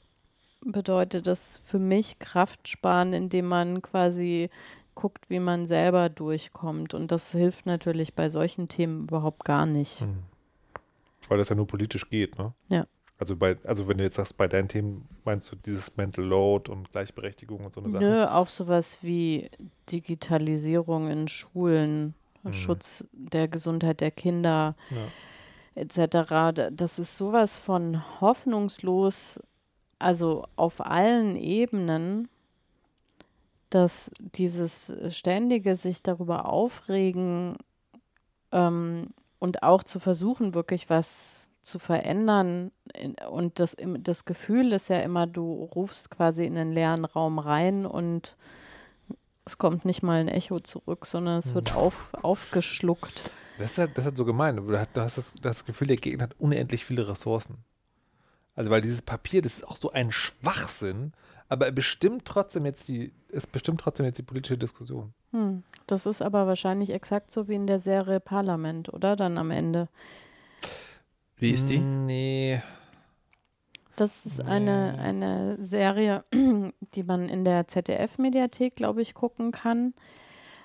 [0.64, 4.50] bedeutet das für mich Kraft sparen, indem man quasi
[4.94, 6.94] guckt, wie man selber durchkommt.
[6.94, 10.00] Und das hilft natürlich bei solchen Themen überhaupt gar nicht.
[10.00, 10.18] Hm.
[11.28, 12.52] Weil das ja nur politisch geht, ne?
[12.68, 12.86] Ja.
[13.18, 16.70] Also bei, also wenn du jetzt sagst, bei deinen Themen meinst du dieses Mental Load
[16.70, 18.04] und Gleichberechtigung und so eine Sache.
[18.04, 19.50] Nö, auch sowas wie
[19.90, 22.52] Digitalisierung in Schulen, Mhm.
[22.52, 25.82] Schutz der Gesundheit der Kinder Ja.
[25.82, 26.52] etc.
[26.52, 29.40] Da- Das ist sowas von hoffnungslos,
[30.04, 32.28] also auf allen Ebenen,
[33.70, 37.56] dass dieses ständige sich darüber aufregen
[38.52, 42.70] ähm, und auch zu versuchen, wirklich was zu verändern.
[43.30, 47.86] Und das, das Gefühl ist ja immer, du rufst quasi in den leeren Raum rein
[47.86, 48.36] und
[49.46, 53.30] es kommt nicht mal ein Echo zurück, sondern es wird auf, aufgeschluckt.
[53.56, 54.56] Das ist, halt, das ist halt so gemein.
[54.56, 57.54] Du hast, du hast das, das Gefühl, der Gegner hat unendlich viele Ressourcen.
[58.54, 61.12] Also weil dieses Papier, das ist auch so ein Schwachsinn,
[61.48, 65.12] aber er bestimmt trotzdem jetzt die, es bestimmt trotzdem jetzt die politische Diskussion.
[65.32, 65.64] Hm.
[65.86, 69.16] Das ist aber wahrscheinlich exakt so wie in der Serie Parlament, oder?
[69.16, 69.88] Dann am Ende.
[71.36, 71.78] Wie ist die?
[71.78, 72.62] Nee.
[73.96, 79.94] Das ist eine, eine Serie, die man in der ZDF-Mediathek, glaube ich, gucken kann.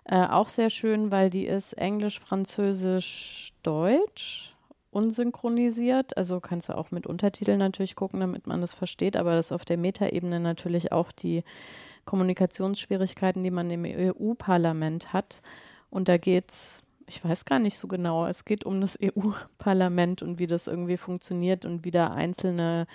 [0.05, 4.55] Äh, auch sehr schön, weil die ist Englisch, Französisch, Deutsch
[4.91, 6.17] unsynchronisiert.
[6.17, 9.65] Also kannst du auch mit Untertiteln natürlich gucken, damit man das versteht, aber das auf
[9.65, 11.43] der Metaebene natürlich auch die
[12.05, 15.41] Kommunikationsschwierigkeiten, die man im EU-Parlament hat.
[15.89, 20.23] Und da geht es, ich weiß gar nicht so genau, es geht um das EU-Parlament
[20.23, 22.87] und wie das irgendwie funktioniert und wie da einzelne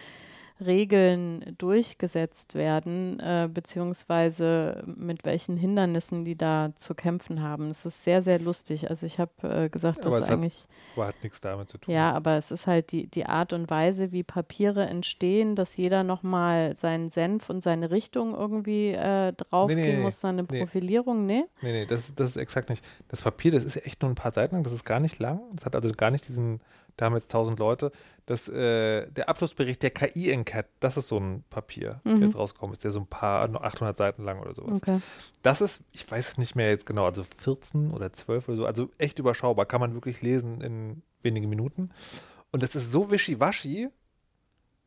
[0.65, 7.71] Regeln durchgesetzt werden, äh, beziehungsweise mit welchen Hindernissen die da zu kämpfen haben.
[7.71, 8.89] Es ist sehr, sehr lustig.
[8.91, 10.65] Also ich habe äh, gesagt, Ja, das ist es hat- eigentlich.
[10.97, 11.93] Aber hat nichts damit zu tun.
[11.95, 16.05] Ja, aber es ist halt die, die Art und Weise, wie Papiere entstehen, dass jeder
[16.05, 20.45] nochmal seinen Senf und seine Richtung irgendwie äh, draufgehen Nee, nee, nee, muss, seine.
[20.45, 21.47] Profilierung, ne?
[21.63, 22.85] Nee, nee, das, das ist exakt nicht.
[23.09, 25.41] Das Papier, das ist echt nur ein paar Seiten lang, das ist gar nicht lang.
[25.55, 26.61] Das hat also gar nicht diesen,
[26.97, 27.91] da haben jetzt tausend Leute.
[28.27, 32.21] Das, äh, der Abschlussbericht der KI-Enquete, das ist so ein Papier, Mhm.
[32.21, 32.73] der jetzt rauskommt.
[32.73, 34.79] Ist der so ein paar, nur 800 Seiten lang oder sowas.
[34.79, 35.01] Okay.
[35.43, 38.67] Das ist, ich weiß es nicht mehr jetzt genau, also 14 oder 12 oder so,
[38.67, 41.91] also echt überschaubar, kann man wirklich lesen in wenigen Minuten.
[42.53, 43.89] Und das ist so wischiwaschi,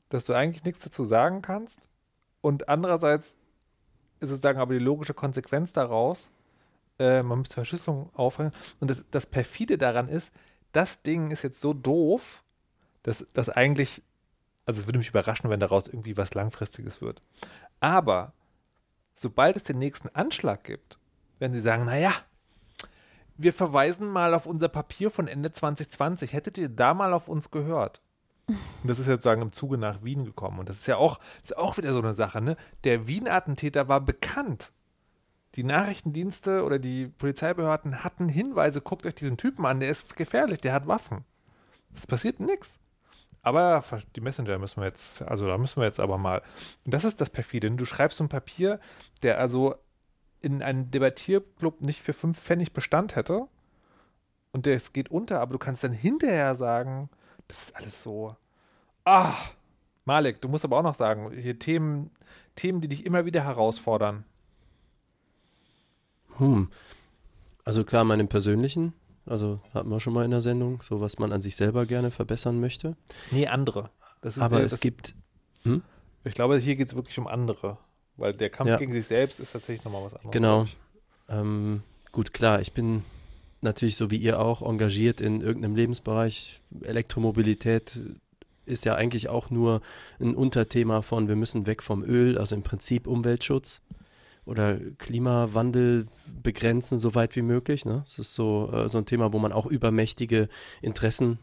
[0.10, 1.90] dass du eigentlich nichts dazu sagen kannst.
[2.42, 3.38] Und andererseits
[4.20, 6.32] ist sozusagen aber die logische Konsequenz daraus,
[7.00, 8.52] äh, man müsste Verschlüsselung aufhören.
[8.80, 10.32] Und das, das perfide daran ist,
[10.72, 12.44] das Ding ist jetzt so doof,
[13.04, 14.04] dass das eigentlich,
[14.66, 17.22] also es würde mich überraschen, wenn daraus irgendwie was Langfristiges wird.
[17.80, 18.34] Aber
[19.14, 20.98] sobald es den nächsten Anschlag gibt,
[21.40, 22.14] werden sie sagen, naja,
[23.38, 26.34] wir verweisen mal auf unser Papier von Ende 2020.
[26.34, 28.02] Hättet ihr da mal auf uns gehört?
[28.48, 30.60] Und das ist jetzt sagen im Zuge nach Wien gekommen.
[30.60, 32.58] Und das ist ja auch, ist auch wieder so eine Sache, ne?
[32.84, 34.72] Der Wien-Attentäter war bekannt.
[35.58, 40.62] Die Nachrichtendienste oder die Polizeibehörden hatten Hinweise, guckt euch diesen Typen an, der ist gefährlich,
[40.62, 41.26] der hat Waffen.
[41.94, 42.80] Es passiert nichts.
[43.42, 43.84] Aber
[44.16, 46.44] die Messenger müssen wir jetzt, also da müssen wir jetzt aber mal.
[46.86, 47.72] Und das ist das Perfide.
[47.72, 48.80] Du schreibst so ein Papier,
[49.24, 49.74] der also
[50.42, 53.48] in einem Debattierclub nicht für fünf Pfennig Bestand hätte.
[54.52, 57.10] Und der geht unter, aber du kannst dann hinterher sagen,
[57.48, 58.36] das ist alles so.
[59.06, 59.34] Ah,
[60.06, 62.12] Malek, du musst aber auch noch sagen, hier Themen,
[62.56, 64.24] Themen, die dich immer wieder herausfordern.
[66.38, 66.70] Hm.
[67.64, 68.94] Also klar, meinem persönlichen,
[69.26, 72.12] also hatten wir schon mal in der Sendung, so was man an sich selber gerne
[72.12, 72.96] verbessern möchte.
[73.32, 73.90] Nee, andere.
[74.22, 75.16] Das ist, Aber äh, es gibt,
[76.24, 77.78] Ich glaube, hier geht es wirklich um andere.
[78.16, 78.78] Weil der Kampf Ja.
[78.78, 80.32] gegen sich selbst ist tatsächlich nochmal was anderes.
[80.32, 80.66] genau,
[81.30, 83.04] ähm, gut, klar, ich bin
[83.62, 86.60] natürlich so wie ihr auch engagiert in irgendeinem Lebensbereich.
[86.82, 88.06] Elektromobilität
[88.66, 89.82] ist ja eigentlich auch nur
[90.20, 93.82] ein Unterthema von, wir müssen weg vom Öl, also im Prinzip Umweltschutz
[94.48, 96.08] oder Klimawandel
[96.42, 97.86] begrenzen, so weit wie möglich.
[97.86, 98.02] Ne?
[98.04, 100.48] Das ist so, äh, so ein Thema, wo man auch übermächtige
[100.82, 101.40] Interessen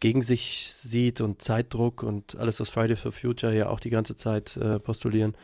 [0.00, 4.16] gegen sich sieht und Zeitdruck und alles, was Friday for Future ja auch die ganze
[4.16, 5.34] Zeit äh, postulieren.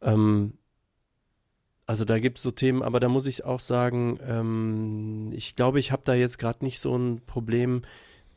[0.00, 0.54] Ähm,
[1.86, 5.78] also da gibt es so Themen, aber da muss ich auch sagen, ähm, ich glaube,
[5.78, 7.82] ich habe da jetzt gerade nicht so ein Problem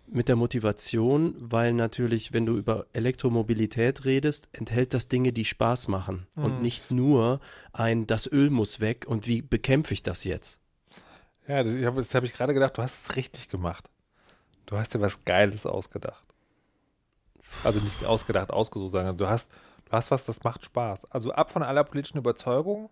[0.09, 5.87] mit der Motivation, weil natürlich, wenn du über Elektromobilität redest, enthält das Dinge, die Spaß
[5.89, 6.61] machen und Mhm.
[6.61, 7.39] nicht nur
[7.73, 10.61] ein, das Öl muss weg und wie bekämpfe ich das jetzt?
[11.47, 13.89] Ja, das, hab, jetzt habe ich gerade gedacht, du hast es richtig gemacht.
[14.65, 16.23] Du hast dir was Geiles ausgedacht.
[17.63, 19.49] Also nicht ausgedacht, ausgesucht, sondern du hast,
[19.85, 21.11] du hast was, das macht Spaß.
[21.11, 22.89] Also ab von aller politischen Überzeugung,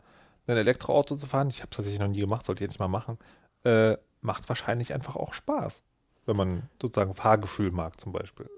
[0.48, 2.88] ein Elektroauto zu fahren, ich habe es tatsächlich noch nie gemacht, sollte ich jetzt mal
[2.88, 3.18] machen,
[3.64, 5.84] äh, macht wahrscheinlich einfach auch Spaß.
[6.26, 8.50] Wenn man sozusagen Fahrgefühl mag zum Beispiel.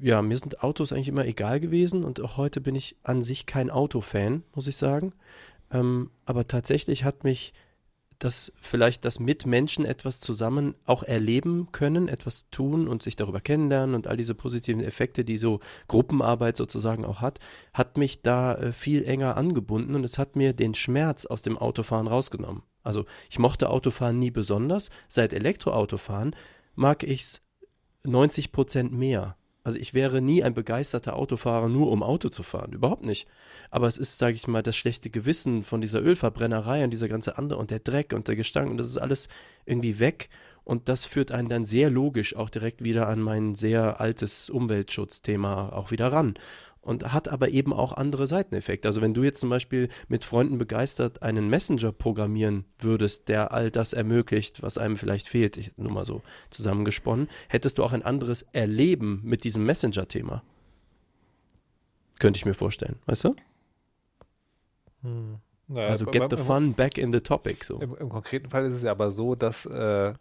[0.00, 3.46] Ja, mir sind Autos eigentlich immer egal gewesen und auch heute bin ich an sich
[3.46, 5.12] kein Autofan, muss ich sagen.
[5.70, 7.54] Ähm, aber tatsächlich hat mich
[8.18, 13.40] das vielleicht das mit Menschen etwas zusammen auch erleben können, etwas tun und sich darüber
[13.40, 17.40] kennenlernen und all diese positiven Effekte, die so Gruppenarbeit sozusagen auch hat,
[17.74, 21.58] hat mich da äh, viel enger angebunden und es hat mir den Schmerz aus dem
[21.58, 22.62] Autofahren rausgenommen.
[22.82, 24.90] Also ich mochte Autofahren nie besonders.
[25.08, 26.36] Seit Elektroautofahren
[26.76, 27.42] mag ich es
[28.04, 29.36] 90 Prozent mehr.
[29.64, 32.72] Also ich wäre nie ein begeisterter Autofahrer, nur um Auto zu fahren.
[32.72, 33.26] Überhaupt nicht.
[33.68, 37.36] Aber es ist, sage ich mal, das schlechte Gewissen von dieser Ölverbrennerei und dieser ganze
[37.36, 39.28] andere und der Dreck und der Gestank und das ist alles
[39.64, 40.28] irgendwie weg.
[40.62, 45.70] Und das führt einen dann sehr logisch auch direkt wieder an mein sehr altes Umweltschutzthema
[45.70, 46.34] auch wieder ran.
[46.86, 48.86] Und hat aber eben auch andere Seiteneffekte.
[48.86, 53.72] Also wenn du jetzt zum Beispiel mit Freunden begeistert einen Messenger programmieren würdest, der all
[53.72, 58.02] das ermöglicht, was einem vielleicht fehlt, ich nur mal so zusammengesponnen, hättest du auch ein
[58.02, 60.44] anderes Erleben mit diesem Messenger-Thema.
[62.20, 63.36] Könnte ich mir vorstellen, weißt du?
[65.02, 65.38] Hm.
[65.66, 67.64] Naja, also get the fun back in the topic.
[67.64, 67.80] So.
[67.80, 70.14] Im, Im konkreten Fall ist es ja aber so, dass äh,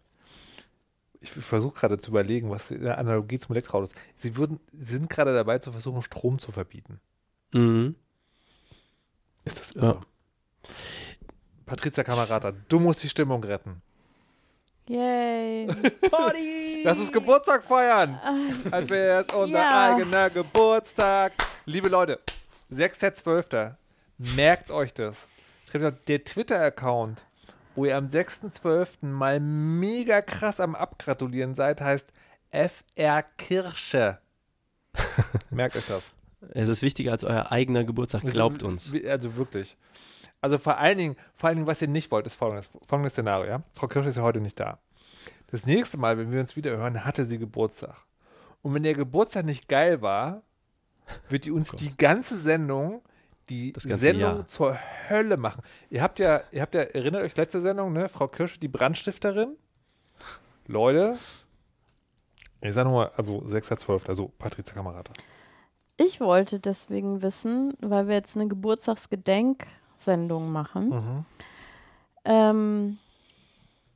[1.25, 3.95] ich versuche gerade zu überlegen, was eine Analogie zum Elektroauto ist.
[4.17, 6.99] Sie würden, sie sind gerade dabei zu versuchen, Strom zu verbieten.
[7.53, 7.95] Mhm.
[9.43, 9.99] Ist das Ja.
[11.65, 13.81] Patricia Kamerata, du musst die Stimmung retten.
[14.87, 15.67] Yay.
[16.83, 18.19] Lass uns Geburtstag feiern,
[18.69, 19.95] als wäre es unser Ja.
[19.95, 21.33] eigener Geburtstag.
[21.65, 22.19] Liebe Leute,
[22.71, 23.75] 6.12.
[24.35, 25.27] Merkt euch das.
[25.69, 27.25] Schreibt auf der Twitter-Account,
[27.75, 29.05] wo ihr am 6.12.
[29.05, 32.13] mal mega krass am Abgratulieren seid, heißt
[32.51, 34.19] FR Kirsche.
[35.49, 36.13] Merkt euch das.
[36.51, 38.93] Es ist wichtiger als euer eigener Geburtstag, glaubt uns.
[39.07, 39.77] Also wirklich.
[40.41, 43.47] Also vor allen Dingen, vor allen Dingen, was ihr nicht wollt, ist folgendes, folgendes Szenario,
[43.47, 43.63] ja.
[43.73, 44.79] Frau Kirsch ist ja heute nicht da.
[45.47, 47.95] Das nächste Mal, wenn wir uns wieder hören, hatte sie Geburtstag.
[48.61, 50.43] Und wenn der Geburtstag nicht geil war,
[51.29, 53.01] wird die uns die ganze Sendung,
[53.49, 54.47] die Sendung Jahr.
[54.47, 54.77] zur
[55.09, 55.61] Hölle machen.
[55.89, 58.09] Ihr habt ja, ihr habt ja, erinnert euch letzte Sendung, ne?
[58.09, 59.55] Frau Kirsch, die Brandstifterin.
[60.67, 61.17] Leute,
[62.61, 65.13] ich sag nochmal, also 6.12., also Patrizia Kamerata.
[65.97, 70.89] Ich wollte deswegen wissen, weil wir jetzt eine Geburtstagsgedenksendung machen.
[70.89, 71.25] Mhm.
[72.25, 72.97] Ähm,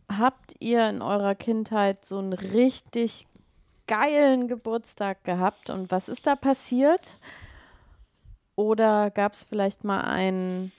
[0.07, 3.27] habt ihr in eurer Kindheit so einen richtig
[3.87, 7.17] geilen Geburtstag gehabt und was ist da passiert?
[8.59, 10.73] Oder gab es vielleicht mal einen,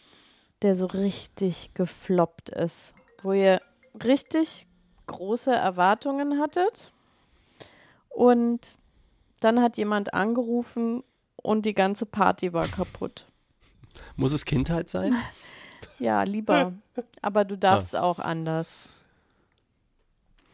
[0.61, 3.63] der so richtig gefloppt ist, wo ihr
[4.05, 4.67] richtig
[5.07, 6.93] große Erwartungen hattet
[8.11, 8.77] und
[9.41, 11.05] dann hat jemand angerufen
[11.37, 13.25] und die ganze Party war kaputt?
[14.15, 15.15] Muss es Kindheit sein?
[15.99, 16.73] Ja, lieber.
[17.21, 18.89] Aber du darfst auch anders.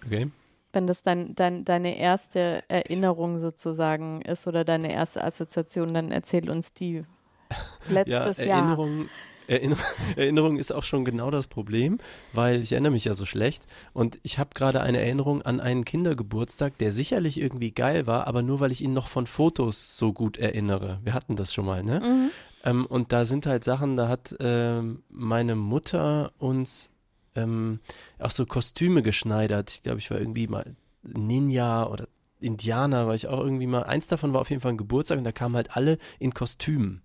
[0.04, 0.30] Okay.
[0.72, 6.50] Wenn das dein, dein, deine erste Erinnerung sozusagen ist oder deine erste Assoziation, dann erzähl
[6.50, 7.04] uns die.
[7.88, 8.58] Letztes ja, Jahr.
[8.58, 9.08] Erinnerung,
[9.46, 9.76] Erinner,
[10.16, 11.98] Erinnerung ist auch schon genau das Problem,
[12.32, 15.84] weil ich erinnere mich ja so schlecht und ich habe gerade eine Erinnerung an einen
[15.84, 20.12] Kindergeburtstag, der sicherlich irgendwie geil war, aber nur weil ich ihn noch von Fotos so
[20.12, 21.00] gut erinnere.
[21.04, 22.00] Wir hatten das schon mal, ne?
[22.00, 22.30] Mhm.
[22.64, 26.90] Ähm, und da sind halt Sachen, da hat ähm, meine Mutter uns
[27.36, 27.80] ähm,
[28.18, 29.70] auch so Kostüme geschneidert.
[29.70, 32.08] Ich glaube, ich war irgendwie mal Ninja oder
[32.40, 33.84] Indianer, war ich auch irgendwie mal.
[33.84, 37.02] Eins davon war auf jeden Fall ein Geburtstag und da kamen halt alle in Kostümen.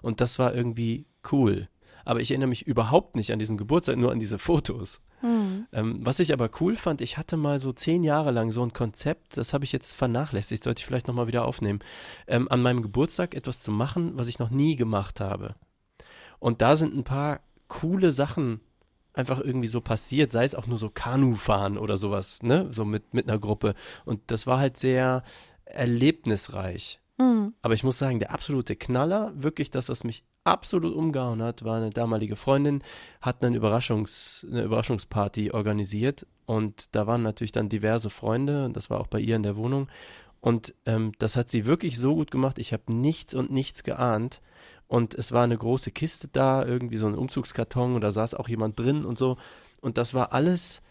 [0.00, 1.68] Und das war irgendwie cool.
[2.04, 5.00] Aber ich erinnere mich überhaupt nicht an diesen Geburtstag, nur an diese Fotos.
[5.22, 5.66] Mhm.
[5.72, 8.72] Ähm, was ich aber cool fand, ich hatte mal so zehn Jahre lang so ein
[8.72, 11.78] Konzept, das habe ich jetzt vernachlässigt, sollte ich vielleicht nochmal wieder aufnehmen,
[12.26, 15.54] ähm, an meinem Geburtstag etwas zu machen, was ich noch nie gemacht habe.
[16.40, 18.60] Und da sind ein paar coole Sachen
[19.14, 23.14] einfach irgendwie so passiert, sei es auch nur so Kanufahren oder sowas, ne, so mit,
[23.14, 23.74] mit einer Gruppe.
[24.04, 25.22] Und das war halt sehr
[25.64, 27.01] erlebnisreich.
[27.18, 27.54] Mhm.
[27.62, 31.76] Aber ich muss sagen, der absolute Knaller, wirklich das, was mich absolut umgehauen hat, war
[31.76, 32.82] eine damalige Freundin,
[33.20, 38.90] hat einen Überraschungs, eine Überraschungsparty organisiert und da waren natürlich dann diverse Freunde und das
[38.90, 39.88] war auch bei ihr in der Wohnung
[40.40, 44.40] und ähm, das hat sie wirklich so gut gemacht, ich habe nichts und nichts geahnt
[44.88, 48.48] und es war eine große Kiste da, irgendwie so ein Umzugskarton und da saß auch
[48.48, 49.36] jemand drin und so
[49.80, 50.82] und das war alles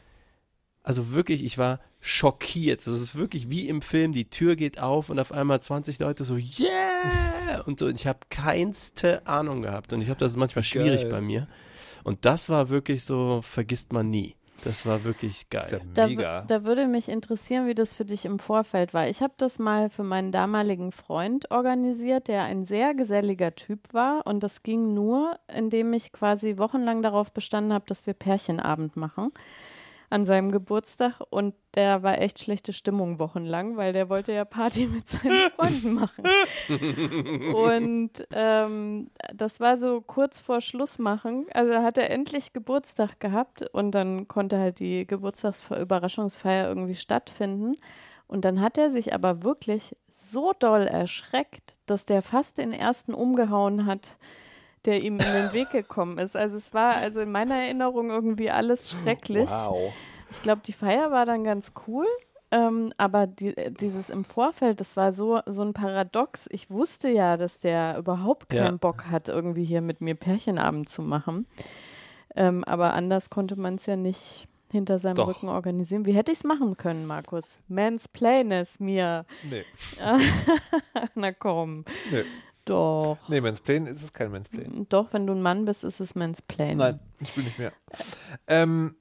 [0.84, 2.80] also wirklich, ich war schockiert.
[2.80, 6.24] Das ist wirklich wie im Film, die Tür geht auf und auf einmal 20 Leute
[6.24, 7.62] so, yeah!
[7.65, 9.94] Und so, und ich habe keinste Ahnung gehabt.
[9.94, 11.12] Und ich habe das ist manchmal schwierig Geil.
[11.12, 11.48] bei mir.
[12.04, 14.36] Und das war wirklich so, vergisst man nie.
[14.63, 16.15] Das war wirklich ist ja geil.
[16.17, 19.08] Da, da würde mich interessieren, wie das für dich im Vorfeld war.
[19.08, 24.26] Ich habe das mal für meinen damaligen Freund organisiert, der ein sehr geselliger Typ war.
[24.28, 29.32] Und das ging nur, indem ich quasi wochenlang darauf bestanden habe, dass wir Pärchenabend machen
[30.12, 31.21] an seinem Geburtstag.
[31.30, 35.93] Und der war echt schlechte Stimmung wochenlang, weil der wollte ja Party mit seinen Freunden
[35.93, 36.24] machen.
[37.54, 41.45] Und ähm, das war so kurz vor Schluss machen.
[41.54, 47.76] Also hat er endlich Geburtstag gehabt und dann konnte halt die Geburtstagsüberraschungsfeier irgendwie stattfinden.
[48.28, 53.13] Und dann hat er sich aber wirklich so doll erschreckt, dass der fast den ersten
[53.13, 54.17] umgehauen hat,
[54.86, 56.36] der ihm in den Weg gekommen ist.
[56.36, 59.50] Also es war also in meiner Erinnerung irgendwie alles schrecklich.
[59.50, 59.94] Wow.
[60.32, 62.06] Ich glaube, die Feier war dann ganz cool.
[62.54, 66.48] Ähm, aber die, äh, dieses im Vorfeld, das war so, so ein Paradox.
[66.52, 68.72] Ich wusste ja, dass der überhaupt keinen Ja.
[68.78, 71.48] Bock hat, irgendwie hier mit mir Pärchenabend zu machen.
[72.36, 75.28] Ähm, aber anders konnte man es ja nicht hinter seinem Doch.
[75.28, 76.06] Rücken organisieren.
[76.06, 77.60] Wie hätte ich es machen können, Markus?
[77.70, 79.26] Mansplain es mir.
[79.50, 79.63] Nee,
[81.15, 81.86] Na komm.
[82.12, 82.24] nee.
[82.72, 83.18] Doch.
[83.28, 84.86] Nee, Mansplain ist es kein Mansplain.
[84.88, 86.78] Doch, wenn du ein Mann bist, ist es Mansplain.
[86.78, 87.74] Nein, ich bin nicht mehr.
[88.48, 88.96] Ähm,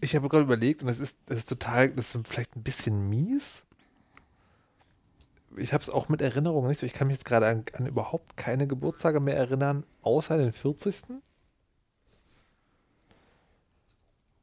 [0.00, 3.06] ich habe gerade überlegt, und das ist, das ist total, das ist vielleicht ein bisschen
[3.10, 3.66] mies.
[5.58, 6.86] Ich habe es auch mit Erinnerungen nicht so.
[6.86, 11.02] Ich kann mich jetzt gerade an, an überhaupt keine Geburtstage mehr erinnern, außer den 40.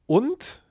[0.06, 0.62] Und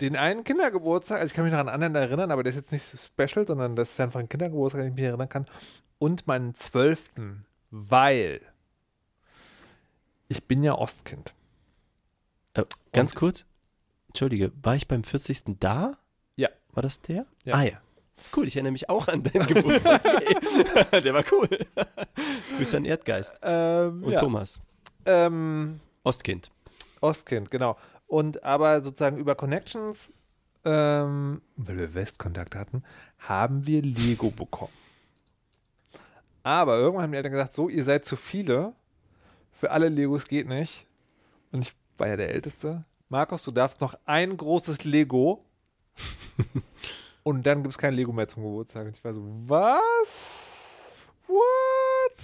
[0.00, 2.72] den einen Kindergeburtstag, also ich kann mich noch an anderen erinnern, aber der ist jetzt
[2.72, 5.46] nicht so special, sondern das ist einfach ein Kindergeburtstag, den ich mich erinnern kann.
[6.00, 8.40] Und meinen zwölften, weil
[10.28, 11.34] ich bin ja Ostkind.
[12.54, 13.46] Äh, ganz Und- kurz,
[14.08, 15.58] entschuldige, war ich beim 40.
[15.60, 15.98] da?
[16.36, 16.48] Ja.
[16.72, 17.26] War das der?
[17.44, 17.54] Ja.
[17.54, 17.80] Ah ja.
[18.34, 20.02] Cool, ich erinnere mich auch an deinen Geburtstag.
[21.04, 21.48] Der war cool.
[22.56, 24.18] Grüße an Erdgeist Ähm, und ja.
[24.18, 24.60] Thomas.
[25.04, 26.50] Ähm, Ostkind.
[27.02, 27.76] Ostkind, genau.
[28.06, 30.12] Und aber sozusagen über Connections,
[30.64, 32.84] ähm, weil wir Westkontakt hatten,
[33.18, 34.72] haben wir Lego bekommen.
[36.42, 38.72] Aber irgendwann haben die Eltern gesagt, so, ihr seid zu viele.
[39.52, 40.86] Für alle Legos geht nicht.
[41.52, 42.84] Und ich war ja der Älteste.
[43.08, 45.44] Markus, du darfst noch ein großes Lego.
[47.22, 48.86] und dann gibt es kein Lego mehr zum Geburtstag.
[48.86, 50.40] Und ich war so, was?
[51.26, 52.16] What?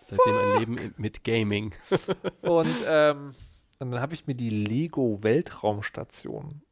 [0.00, 1.74] Seitdem ein Leben mit Gaming.
[2.42, 3.32] Und, ähm,
[3.78, 6.62] und dann habe ich mir die Lego Weltraumstation.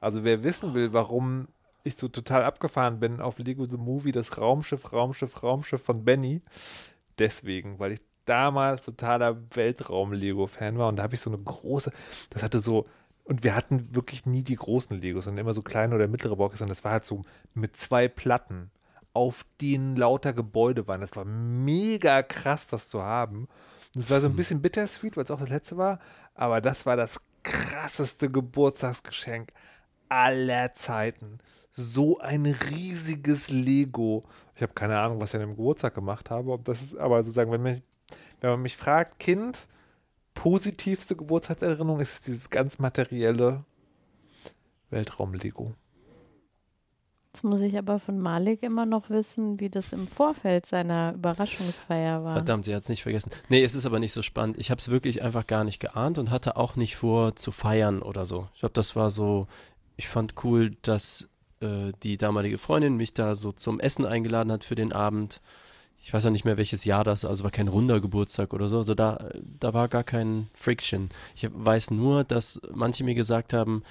[0.00, 1.48] Also wer wissen will, warum
[1.88, 6.40] ich so total abgefahren bin auf Lego The Movie, das Raumschiff, Raumschiff, Raumschiff von Benny.
[7.18, 11.90] Deswegen, weil ich damals totaler Weltraum-Lego-Fan war und da habe ich so eine große,
[12.30, 12.86] das hatte so,
[13.24, 16.62] und wir hatten wirklich nie die großen Legos, sondern immer so kleine oder mittlere Boxes
[16.62, 17.24] und das war halt so
[17.54, 18.70] mit zwei Platten,
[19.12, 21.00] auf denen lauter Gebäude waren.
[21.00, 23.48] Das war mega krass, das zu haben.
[23.94, 25.98] Und es war so ein bisschen bittersweet, weil es auch das letzte war,
[26.34, 29.52] aber das war das krasseste Geburtstagsgeschenk
[30.08, 31.38] aller Zeiten.
[31.80, 34.24] So ein riesiges Lego.
[34.56, 36.50] Ich habe keine Ahnung, was ich an dem Geburtstag gemacht habe.
[36.50, 37.82] Ob das ist, aber sozusagen, wenn, mich,
[38.40, 39.68] wenn man mich fragt, Kind,
[40.34, 43.64] positivste Geburtstagserinnerung ist es dieses ganz materielle
[44.90, 45.72] Weltraum-Lego.
[47.32, 52.24] Jetzt muss ich aber von Malik immer noch wissen, wie das im Vorfeld seiner Überraschungsfeier
[52.24, 52.32] war.
[52.32, 53.30] Verdammt, sie hat es nicht vergessen.
[53.48, 54.58] Nee, es ist aber nicht so spannend.
[54.58, 58.02] Ich habe es wirklich einfach gar nicht geahnt und hatte auch nicht vor zu feiern
[58.02, 58.48] oder so.
[58.54, 59.46] Ich glaube, das war so,
[59.96, 61.28] ich fand cool, dass
[61.60, 65.40] äh, die damalige Freundin mich da so zum Essen eingeladen hat für den Abend.
[66.00, 68.78] Ich weiß ja nicht mehr, welches Jahr das, also war kein runder Geburtstag oder so.
[68.78, 69.18] Also da,
[69.58, 71.08] da war gar kein Friction.
[71.34, 73.82] Ich weiß nur, dass manche mir gesagt haben,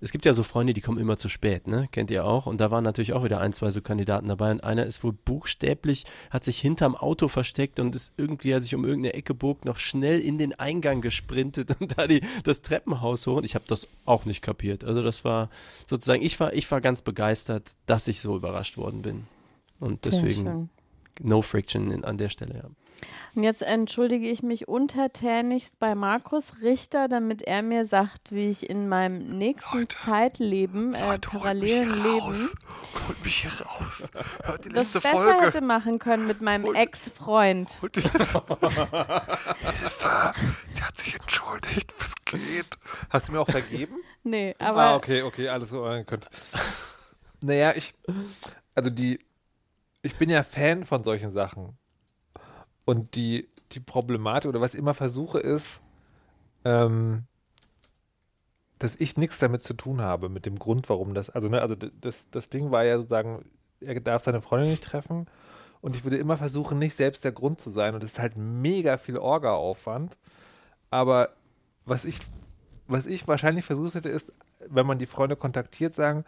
[0.00, 1.86] es gibt ja so Freunde, die kommen immer zu spät, ne?
[1.92, 2.46] Kennt ihr auch?
[2.46, 4.50] Und da waren natürlich auch wieder ein, zwei so Kandidaten dabei.
[4.50, 8.74] Und einer ist wohl buchstäblich, hat sich hinterm Auto versteckt und ist irgendwie, hat sich
[8.74, 13.26] um irgendeine Ecke bog, noch schnell in den Eingang gesprintet und da die, das Treppenhaus
[13.26, 13.36] hoch.
[13.36, 14.84] Und ich habe das auch nicht kapiert.
[14.84, 15.50] Also das war
[15.86, 19.26] sozusagen, ich war, ich war ganz begeistert, dass ich so überrascht worden bin.
[19.78, 20.70] Und deswegen.
[21.22, 22.70] No friction in, an der Stelle, ja.
[23.34, 28.68] Und jetzt entschuldige ich mich untertänigst bei Markus Richter, damit er mir sagt, wie ich
[28.68, 32.50] in meinem nächsten Zeitleben, äh, parallelen Leben,
[33.06, 34.08] Holt mich hier raus.
[34.42, 37.70] Hört die das besser hätte machen können mit meinem Ex-Freund.
[37.80, 38.42] Holt die letzte
[39.78, 40.32] Hilfe.
[40.68, 41.94] Sie hat sich entschuldigt.
[41.98, 42.78] Was geht?
[43.10, 43.96] Hast du mir auch vergeben?
[44.24, 46.28] Nee, aber ah, okay, okay, alles so könnt.
[47.40, 47.94] Naja, ich,
[48.74, 49.20] also die,
[50.02, 51.78] ich bin ja Fan von solchen Sachen.
[52.86, 55.82] Und die, die Problematik oder was ich immer versuche ist,
[56.64, 57.24] ähm,
[58.78, 61.74] dass ich nichts damit zu tun habe, mit dem Grund, warum das, also, ne, also
[61.74, 63.44] das, das Ding war ja sozusagen,
[63.80, 65.26] er darf seine Freundin nicht treffen.
[65.82, 67.94] Und ich würde immer versuchen, nicht selbst der Grund zu sein.
[67.94, 70.18] Und das ist halt mega viel Orga-Aufwand,
[70.90, 71.30] aber
[71.84, 72.18] was ich,
[72.86, 74.32] was ich wahrscheinlich versucht hätte, ist,
[74.68, 76.24] wenn man die Freunde kontaktiert, sagen,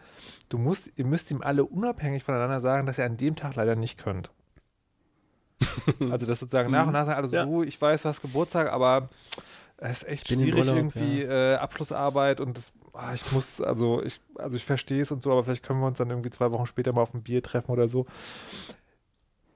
[0.49, 3.75] du musst, ihr müsst ihm alle unabhängig voneinander sagen, dass ihr an dem Tag leider
[3.75, 4.31] nicht könnt.
[6.11, 7.45] also das sozusagen nach und nach sagen alle so, Ja.
[7.45, 9.09] du, ich weiß, du hast Geburtstag, aber
[9.77, 14.19] es ist echt schwierig Urlaub, irgendwie äh, Abschlussarbeit und das, ah, ich muss, also ich,
[14.35, 16.65] also ich verstehe es und so, aber vielleicht können wir uns dann irgendwie zwei Wochen
[16.65, 18.05] später mal auf ein Bier treffen oder so.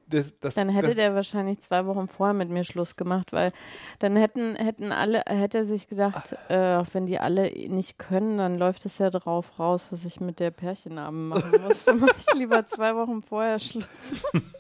[0.10, 3.52] Das, das, dann hätte das, der wahrscheinlich zwei Wochen vorher mit mir Schluss gemacht, weil
[4.00, 8.58] dann hätten, hätten alle, hätte er sich gedacht, äh, wenn die alle nicht können, dann
[8.58, 11.86] läuft es ja drauf raus, dass ich mit der Pärchenabend machen muss.
[11.86, 14.14] Dann mache ich lieber zwei Wochen vorher Schluss.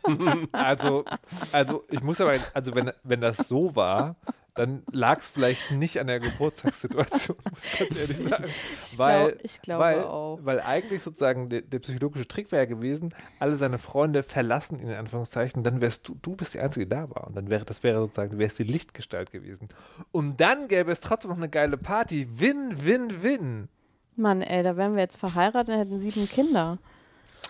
[0.53, 1.03] Also,
[1.51, 4.15] also ich muss aber, also wenn, wenn das so war,
[4.57, 8.45] dann lag es vielleicht nicht an der Geburtstagssituation, muss ich ganz ehrlich sagen.
[8.83, 10.39] Ich, weil, glaub, ich glaube weil, auch.
[10.41, 14.89] Weil eigentlich sozusagen der, der psychologische Trick wäre ja gewesen, alle seine Freunde verlassen ihn
[14.89, 17.27] in Anführungszeichen, dann wärst du, du bist die Einzige, die da war.
[17.27, 19.69] Und dann wäre, das wäre sozusagen, du wärst die Lichtgestalt gewesen.
[20.11, 22.27] Und dann gäbe es trotzdem noch eine geile Party.
[22.31, 23.69] Win, win, win.
[24.15, 26.79] Mann, ey, da wären wir jetzt verheiratet und hätten sieben Kinder.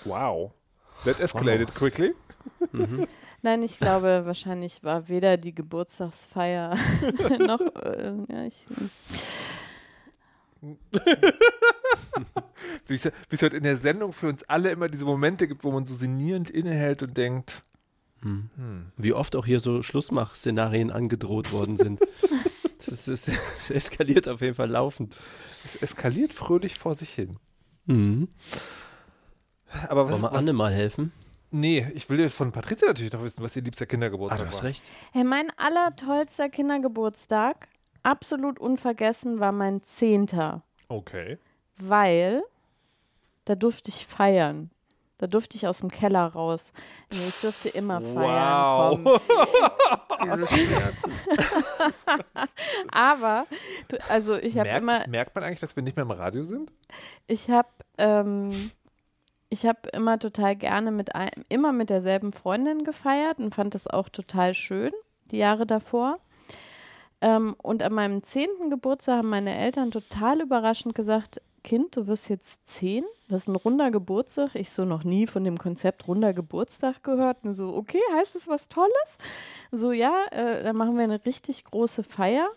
[0.03, 0.51] Wow.
[1.05, 2.13] That escalated quickly.
[3.41, 6.75] Nein, ich glaube, wahrscheinlich war weder die Geburtstagsfeier
[7.39, 7.61] noch.
[7.83, 8.65] Äh, ja, ich,
[12.87, 15.63] Wie es wie es halt in der Sendung für uns alle immer diese Momente gibt,
[15.63, 17.61] wo man so sinnierend innehält und denkt,
[18.97, 22.01] Wie oft auch hier so Schlussmach-Szenarien angedroht worden sind.
[22.77, 23.27] Das Es, ist,
[23.59, 25.15] es eskaliert auf jeden Fall laufend.
[25.65, 27.37] Es eskaliert fröhlich vor sich hin.
[27.85, 28.29] Mhm.
[29.89, 31.11] Aber was, Wollen wir was Anne mal helfen?
[31.51, 34.57] Nee, ich will von Patricia natürlich noch wissen, was ihr liebster Ah, Kindergeburtstag du hast
[34.63, 34.69] war.
[34.69, 34.91] recht.
[35.13, 37.67] Hey, mein allertollster Kindergeburtstag,
[38.03, 40.63] absolut unvergessen, war mein zehnter.
[40.89, 41.37] Okay.
[41.77, 42.43] weil
[43.45, 44.71] da durfte ich feiern.
[45.19, 46.71] Da durfte ich aus dem Keller raus.
[47.11, 49.03] Nee, ich durfte immer feiern Wow.
[49.03, 49.19] kommen.
[50.23, 51.11] Diese Schmerzen.
[52.91, 53.47] Aber,
[53.87, 56.71] du, also ich habe immer, merkt man eigentlich, dass wir nicht mehr im Radio sind?
[57.27, 58.71] ich habe, ähm,
[59.49, 63.87] ich habe immer total gerne mit ein, immer mit derselben Freundin gefeiert und fand das
[63.87, 64.91] auch total schön
[65.31, 66.19] die Jahre davor.
[67.21, 72.29] Ähm, und an meinem zehnten Geburtstag haben meine Eltern total überraschend gesagt, Kind, du wirst
[72.29, 74.55] jetzt zehn, das ist ein runder Geburtstag.
[74.55, 77.43] Ich so noch nie von dem Konzept runder Geburtstag gehört.
[77.43, 79.17] Und so, okay, heißt es was Tolles?
[79.71, 82.47] So, ja, äh, dann machen wir eine richtig große Feier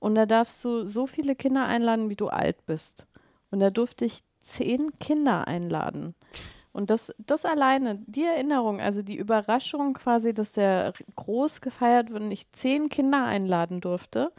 [0.00, 3.06] und da darfst du so viele Kinder einladen, wie du alt bist.
[3.52, 6.14] Und da durfte ich zehn Kinder einladen.
[6.72, 12.22] Und das, das alleine, die Erinnerung, also die Überraschung quasi, dass der groß gefeiert wird
[12.22, 14.32] und ich zehn Kinder einladen durfte,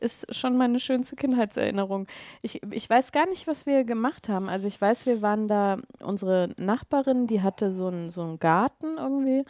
[0.00, 2.06] ist schon meine schönste Kindheitserinnerung.
[2.42, 4.48] Ich, ich weiß gar nicht, was wir gemacht haben.
[4.48, 8.98] Also ich weiß, wir waren da, unsere Nachbarin, die hatte so einen so einen Garten
[8.98, 9.44] irgendwie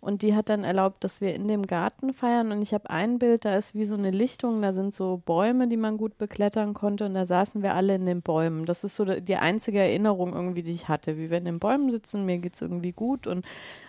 [0.00, 3.18] und die hat dann erlaubt, dass wir in dem Garten feiern und ich habe ein
[3.18, 6.72] Bild, da ist wie so eine Lichtung, da sind so Bäume, die man gut beklettern
[6.72, 8.64] konnte und da saßen wir alle in den Bäumen.
[8.64, 11.90] Das ist so die einzige Erinnerung irgendwie, die ich hatte, wie wir in den Bäumen
[11.90, 13.44] sitzen, mir geht es irgendwie gut und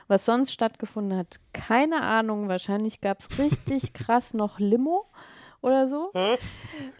[0.07, 5.05] was sonst stattgefunden hat, keine Ahnung, wahrscheinlich gab es richtig krass noch Limo
[5.61, 6.11] oder so.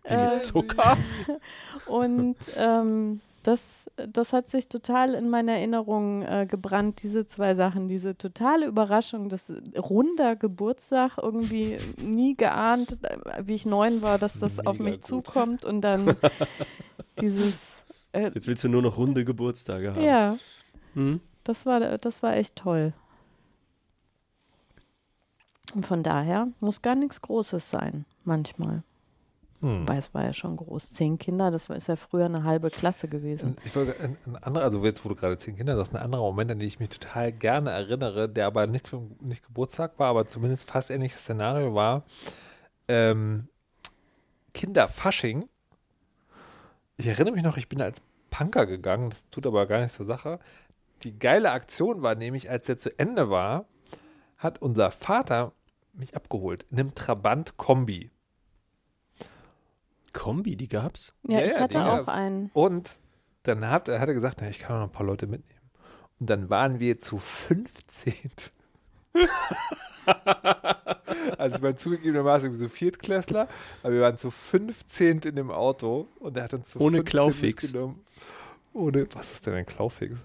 [0.04, 0.98] Äh, Zucker.
[1.88, 7.88] und ähm, das, das hat sich total in meiner Erinnerung äh, gebrannt, diese zwei Sachen.
[7.88, 14.40] Diese totale Überraschung, das runder Geburtstag, irgendwie nie geahnt, äh, wie ich neun war, dass
[14.40, 15.06] das auf Mega mich gut.
[15.06, 16.16] zukommt und dann
[17.20, 20.02] dieses, äh, Jetzt willst du nur noch runde Geburtstage haben.
[20.04, 20.38] ja,
[20.94, 21.20] Hm?
[21.44, 22.94] das war, das war echt toll.
[25.74, 28.84] Und von daher muss gar nichts Großes sein, manchmal.
[29.62, 29.82] Hm.
[29.82, 30.92] Wobei es war ja schon groß.
[30.92, 33.56] Zehn Kinder, das war, ist ja früher eine halbe Klasse gewesen.
[33.64, 36.24] Ich wollte, ein, ein anderer, also jetzt, wo du gerade zehn Kinder sagst, ein anderer
[36.24, 40.10] Moment, an den ich mich total gerne erinnere, der aber nicht, zum, nicht Geburtstag war,
[40.10, 42.04] aber zumindest fast ähnliches Szenario war,
[42.88, 43.48] ähm,
[44.54, 45.46] Kinderfasching.
[46.98, 48.02] Ich erinnere mich noch, ich bin als
[48.32, 50.40] Punker gegangen, das tut aber gar nichts zur Sache.
[51.04, 53.66] Die geile Aktion war nämlich, als der zu Ende war,
[54.38, 55.52] hat unser Vater
[55.94, 58.11] mich abgeholt in einem Trabant-Kombi.
[60.14, 61.14] Kombi, die gab's?
[61.28, 62.10] Ja, Ja, ich hatte auch gab's.
[62.10, 62.50] einen.
[62.54, 63.00] Und
[63.44, 65.60] dann hat, er hat er gesagt, na, ich kann noch ein paar Leute mitnehmen.
[66.20, 68.14] Und dann waren wir zu 15.
[71.38, 73.48] also ich meine zugegebenermaßen so Viertklässler,
[73.84, 77.06] aber wir waren zu 15 in dem Auto und er hat uns zu Ohne 15
[77.06, 77.64] Klaufix.
[77.64, 78.06] mitgenommen.
[78.74, 80.20] Ohne, was ist denn ein Klaufix?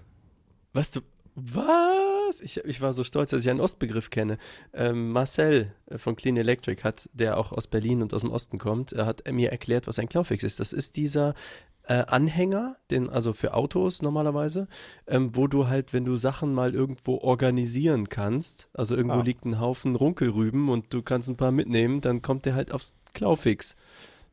[0.73, 1.01] Was du.
[1.39, 2.41] Was?
[2.41, 4.37] Ich, ich war so stolz, dass ich einen Ostbegriff kenne.
[4.73, 8.57] Ähm, Marcel äh, von Clean Electric hat, der auch aus Berlin und aus dem Osten
[8.57, 10.59] kommt, er hat mir erklärt, was ein Klaufix ist.
[10.59, 11.35] Das ist dieser
[11.83, 14.67] äh, Anhänger, den, also für Autos normalerweise,
[15.05, 19.23] ähm, wo du halt, wenn du Sachen mal irgendwo organisieren kannst, also irgendwo Ah.
[19.23, 22.93] liegt ein Haufen Runkelrüben und du kannst ein paar mitnehmen, dann kommt der halt aufs
[23.13, 23.75] Klaufix.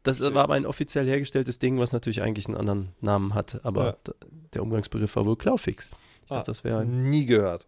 [0.04, 0.34] Das Verstehe.
[0.36, 4.14] war aber ein offiziell hergestelltes Ding, was natürlich eigentlich einen anderen Namen hat, aber Ja.
[4.54, 5.90] der Umgangsbegriff war wohl Klaufix.
[6.24, 6.36] Ich Ah.
[6.36, 7.66] dachte, das wäre Nie gehört.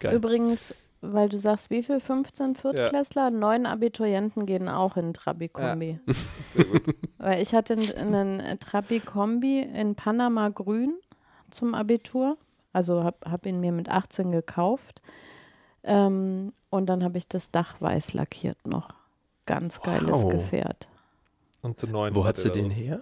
[0.00, 0.14] geil.
[0.16, 1.98] Übrigens, weil du sagst, wie viel?
[2.00, 3.30] 15 Viertklässler?
[3.30, 5.98] Neun Abiturienten gehen auch in Trabi-Kombi.
[6.54, 6.94] Sehr gut.
[7.18, 10.94] Weil ich hatte einen Trabi-Kombi in Panama Grün
[11.50, 12.36] zum Abitur.
[12.72, 15.02] Also habe hab ihn mir mit 18 gekauft.
[15.82, 18.90] Ähm, und dann habe ich das Dach weiß lackiert noch.
[19.46, 20.30] Ganz geiles Wow.
[20.30, 20.88] Gefährt.
[21.62, 22.14] Und zu neun.
[22.14, 23.00] Wo hat sie den her?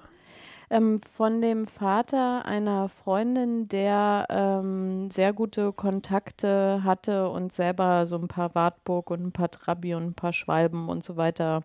[0.69, 8.17] Ähm, von dem Vater einer Freundin, der ähm, sehr gute Kontakte hatte und selber so
[8.17, 11.63] ein paar Wartburg und ein paar Trabi und ein paar Schwalben und so weiter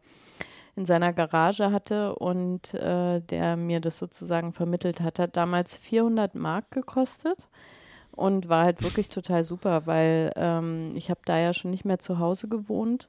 [0.76, 6.34] in seiner Garage hatte und äh, der mir das sozusagen vermittelt hat, hat damals 400
[6.34, 7.48] Mark gekostet
[8.12, 12.00] und war halt wirklich total super, weil ähm, ich habe da ja schon nicht mehr
[12.00, 13.08] zu Hause gewohnt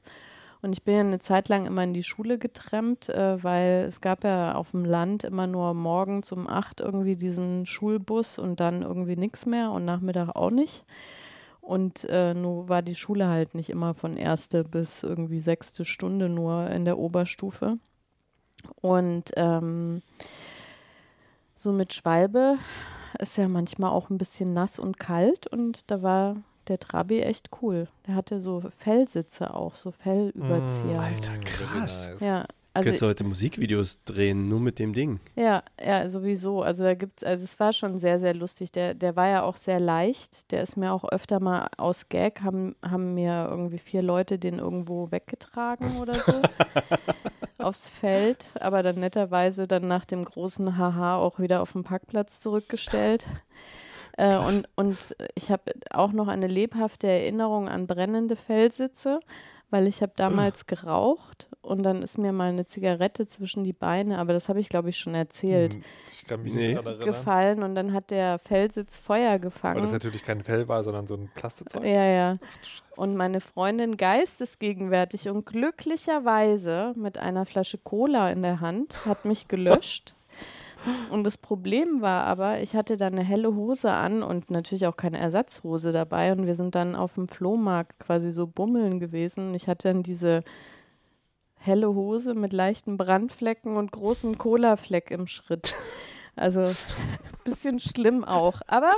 [0.61, 4.01] und ich bin ja eine Zeit lang immer in die Schule getrennt, äh, weil es
[4.01, 8.81] gab ja auf dem Land immer nur morgens um acht irgendwie diesen Schulbus und dann
[8.81, 10.83] irgendwie nichts mehr und Nachmittag auch nicht.
[11.61, 16.29] Und äh, nur war die Schule halt nicht immer von erste bis irgendwie sechste Stunde
[16.29, 17.77] nur in der Oberstufe.
[18.81, 20.01] Und ähm,
[21.55, 22.57] so mit Schwalbe
[23.19, 26.37] ist ja manchmal auch ein bisschen nass und kalt und da war
[26.69, 27.87] der Trabi echt cool.
[28.07, 30.99] Der hatte so Fellsitze auch, so Fellüberzieher.
[30.99, 32.09] Alter, Mm, krass.
[32.19, 35.19] Ja, Also, Könntest du heute Musikvideos drehen, nur mit dem Ding.
[35.35, 36.61] ja, ja, sowieso.
[36.61, 38.71] Also da gibt also es war schon sehr, sehr lustig.
[38.71, 40.51] Der, der war ja auch sehr leicht.
[40.51, 44.59] Der ist mir auch öfter mal aus Gag, haben, haben mir irgendwie vier Leute den
[44.59, 46.33] irgendwo weggetragen oder so.
[47.57, 52.39] aufs Feld, aber dann netterweise dann nach dem großen Haha auch wieder auf den Parkplatz
[52.39, 53.25] zurückgestellt.
[54.17, 59.19] Äh, und, und ich habe auch noch eine lebhafte Erinnerung an brennende Fellsitze,
[59.69, 64.17] weil ich habe damals geraucht und dann ist mir mal eine Zigarette zwischen die Beine,
[64.17, 65.81] aber das habe ich glaube ich schon erzählt, Hm,
[66.13, 66.59] Ich kann mich Nee.
[66.67, 67.05] nicht daran erinnern.
[67.05, 69.81] gefallen und dann hat der Fellsitz Feuer Weil gefangen.
[69.81, 71.83] das natürlich kein Fell war, sondern so ein Plastikzeug.
[71.83, 72.37] Ja, ja.
[72.95, 79.47] Und meine Freundin geistesgegenwärtig und glücklicherweise mit einer Flasche Cola in der Hand hat mich
[79.47, 80.15] gelöscht.
[81.09, 84.97] Und das Problem war aber, ich hatte dann eine helle Hose an und natürlich auch
[84.97, 86.31] keine Ersatzhose dabei.
[86.31, 89.53] Und wir sind dann auf dem Flohmarkt quasi so bummeln gewesen.
[89.55, 90.43] Ich hatte dann diese
[91.55, 95.73] helle Hose mit leichten Brandflecken und großen Cola-Fleck im Schritt.
[96.39, 96.71] Also
[97.45, 98.61] bisschen schlimm auch.
[98.67, 98.93] Aber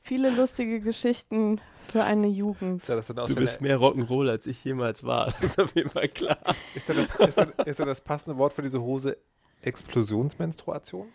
[0.00, 1.60] viele lustige Geschichten
[1.90, 2.82] für eine Jugend.
[2.82, 5.26] Ist ja Du bist mehr Rock'n'Roll, als ich jemals war.
[5.26, 6.38] Das ist auf jeden Fall klar.
[6.76, 9.16] ist, das, ist, denn, ist das passende Wort für diese Hose
[9.62, 11.06] Explosionsmenstruation?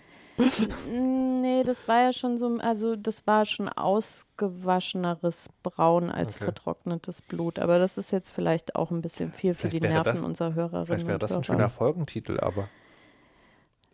[0.90, 6.46] Nee, das war ja schon so, also das war schon ausgewascheneres Braun als Okay.
[6.46, 7.60] vertrocknetes Blut.
[7.60, 10.56] Aber das ist jetzt vielleicht auch ein bisschen viel für Vielleicht die Nerven das- unserer
[10.56, 10.86] Hörerinnen.
[10.88, 12.68] Vielleicht wäre das ein schöner Folgentitel, aber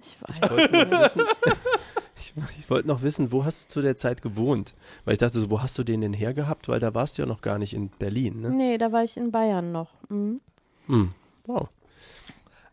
[0.01, 0.49] Ich Ich weiß.
[0.51, 1.21] wollte noch wissen,
[2.17, 4.73] ich, ich wollte noch wissen, wo hast du zu der Zeit gewohnt?
[5.03, 6.69] Weil ich dachte so, wo hast du den denn hergehabt?
[6.69, 8.49] Weil da warst du ja noch gar nicht in Berlin, ne?
[8.49, 9.89] Nee, da war ich in Bayern noch.
[10.07, 10.39] Mhm.
[10.87, 11.13] Hm.
[11.45, 11.67] Wow.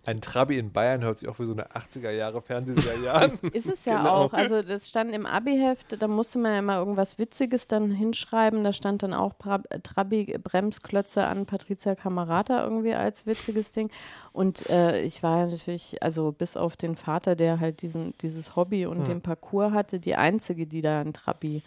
[0.07, 3.38] Ein Trabi in Bayern hört sich auch für so eine 80er Jahre Fernsehserie an.
[3.52, 4.11] Ist es ja Genau.
[4.11, 4.32] auch.
[4.32, 8.62] Also das stand im Abi-Heft, da musste man ja mal irgendwas Witziges dann hinschreiben.
[8.64, 13.90] Da stand dann auch Bra Trabi Bremsklötze an Patricia Camerata irgendwie als witziges Ding.
[14.32, 18.57] Und äh, ich war ja natürlich, also bis auf den Vater, der halt diesen, dieses
[18.57, 19.04] Hobby und Hm.
[19.04, 21.62] den Parcours hatte, die einzige, die da ein Trabi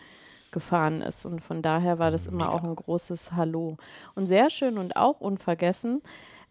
[0.51, 1.25] gefahren ist.
[1.25, 3.77] Und von daher war das immer auch ein großes Hallo.
[4.15, 6.01] Und sehr schön und auch unvergessen,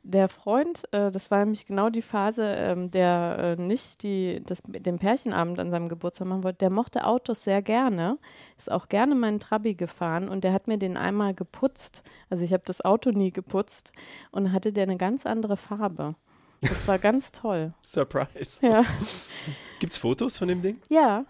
[0.02, 4.62] der Freund, äh, das war nämlich genau die Phase, ähm, der äh, nicht die, das,
[4.66, 8.18] den Pärchenabend an seinem Geburtstag machen wollte, der mochte Autos sehr gerne,
[8.56, 12.02] ist auch gerne meinen Trabi gefahren und der hat mir den einmal geputzt.
[12.30, 13.92] Also ich habe das Auto nie geputzt
[14.30, 16.14] und hatte der eine ganz andere Farbe.
[16.60, 17.72] Das war ganz toll.
[17.82, 18.66] Surprise.
[18.66, 18.82] Ja.
[19.78, 20.80] Gibt's Fotos von dem Ding?
[20.88, 21.24] Ja.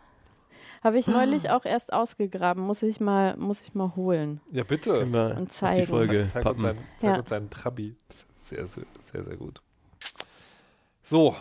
[0.83, 5.01] Habe ich neulich auch erst ausgegraben, muss ich mal, muss ich mal holen Ja, bitte.
[5.01, 5.87] Und auf die zeigen.
[5.87, 7.19] Folge Zeig, zeig, uns seinen, zeig Ja.
[7.19, 7.97] uns seinen Trabi.
[8.49, 9.61] Sehr, sehr, sehr, sehr gut.
[11.03, 11.37] So,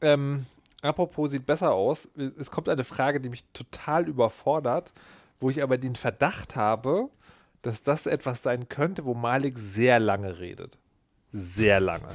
[0.00, 0.46] ähm,
[0.82, 2.08] apropos sieht besser aus.
[2.38, 4.92] Es kommt eine Frage, die mich total überfordert,
[5.38, 7.08] wo ich aber den Verdacht habe,
[7.62, 10.78] dass das etwas sein könnte, wo Malik sehr lange redet.
[11.32, 12.08] Sehr lange.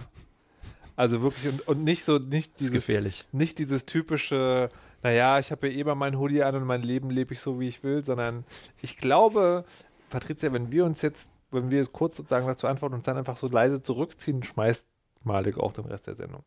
[0.95, 3.25] Also wirklich und, und nicht so, nicht dieses gefährlich.
[3.31, 4.69] nicht dieses typische,
[5.03, 7.59] naja, ich habe ja eh mal mein Hoodie an und mein Leben lebe ich so,
[7.59, 8.45] wie ich will, sondern
[8.81, 9.65] ich glaube,
[10.09, 13.37] Patricia, wenn wir uns jetzt, wenn wir jetzt kurz sozusagen dazu antworten und dann einfach
[13.37, 14.85] so leise zurückziehen, schmeißt
[15.23, 16.43] Malik auch den Rest der Sendung.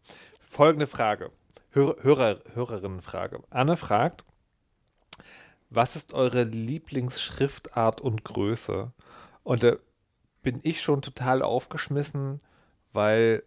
[0.48, 1.30] Folgende Frage.
[1.70, 3.42] Hör, Hörer, Hörerinnenfrage.
[3.50, 4.24] Anne fragt,
[5.70, 8.92] was ist eure Lieblingsschriftart und Größe?
[9.42, 9.76] Und da
[10.42, 12.40] bin ich schon total aufgeschmissen,
[12.92, 13.42] weil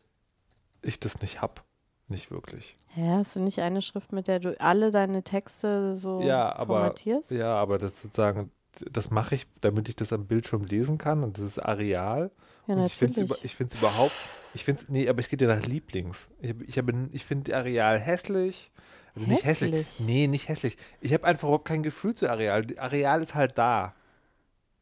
[0.83, 1.63] ich das nicht hab.
[2.07, 2.75] Nicht wirklich.
[2.89, 6.75] Hä, hast du nicht eine Schrift, mit der du alle deine Texte so Ja, aber-
[6.77, 7.31] formatierst?
[7.31, 8.51] Ja, aber das sozusagen,
[8.91, 12.31] das mache ich, damit ich das am Bildschirm lesen kann und das ist Areal.
[12.67, 14.13] Ja, und ich finde es ich find's überhaupt,
[14.53, 16.29] ich finde nee, aber es geht ja nach Lieblings.
[16.41, 18.71] Ich, hab- ich, habe- ich finde Areal hässlich.
[19.13, 19.87] Also nicht hässlich.
[19.99, 20.77] Nee, nicht hässlich.
[21.01, 22.65] Ich habe einfach überhaupt kein Gefühl zu Areal.
[22.77, 23.93] Areal ist halt da.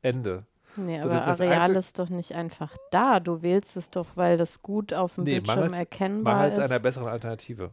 [0.02, 0.46] Ende.
[0.76, 3.20] Nee, So, aber das- das Areal Einzige- ist doch nicht einfach da.
[3.20, 6.64] Du wählst es doch, weil das gut auf dem Nee, Bildschirm mangels- erkennbar Mangels ist.
[6.64, 7.72] einer besseren Alternative.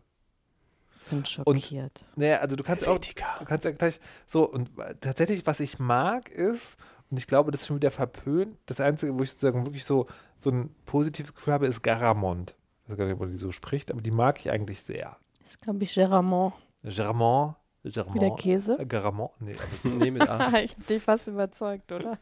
[1.07, 2.05] Ich bin schockiert.
[2.17, 6.29] Naja, also du kannst auch, du kannst ja gleich, so, und tatsächlich, was ich mag,
[6.31, 6.77] ist,
[7.11, 10.07] und ich glaube, das ist schon wieder verpönt, das Einzige, wo ich sozusagen wirklich so,
[10.41, 12.57] so ein positives Gefühl habe, ist Garamond.
[12.83, 15.17] Ich weiß gar nicht, ob man die so spricht, aber die mag ich eigentlich sehr.
[15.41, 16.55] Das ist, glaube ich, Geramont.
[16.83, 17.55] Germont.
[17.91, 18.15] Germont.
[18.15, 18.79] Wie der Käse?
[18.79, 19.33] Äh, Garamond?
[19.41, 20.37] Nee, Nee, mit A.
[20.61, 22.19] ich habe dich fast überzeugt, oder?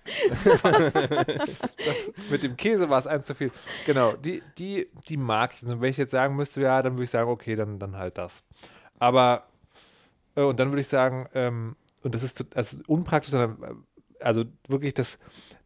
[0.63, 3.51] das, mit dem Käse war es eins zu viel.
[3.87, 5.67] Genau, die, die, die mag ich.
[5.67, 8.19] Und wenn ich jetzt sagen müsste, ja, dann würde ich sagen, okay, dann, dann halt
[8.19, 8.43] das.
[8.99, 9.45] Aber,
[10.37, 13.75] äh, und dann würde ich sagen, ähm, und das ist to- also unpraktisch, sondern äh,
[14.25, 15.19] also wirklich das,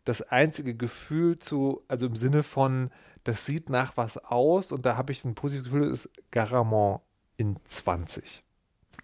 [0.05, 2.90] das einzige Gefühl zu, also im Sinne von,
[3.24, 7.01] das sieht nach was aus und da habe ich ein positives Gefühl, ist Garamond
[7.36, 8.42] in 20.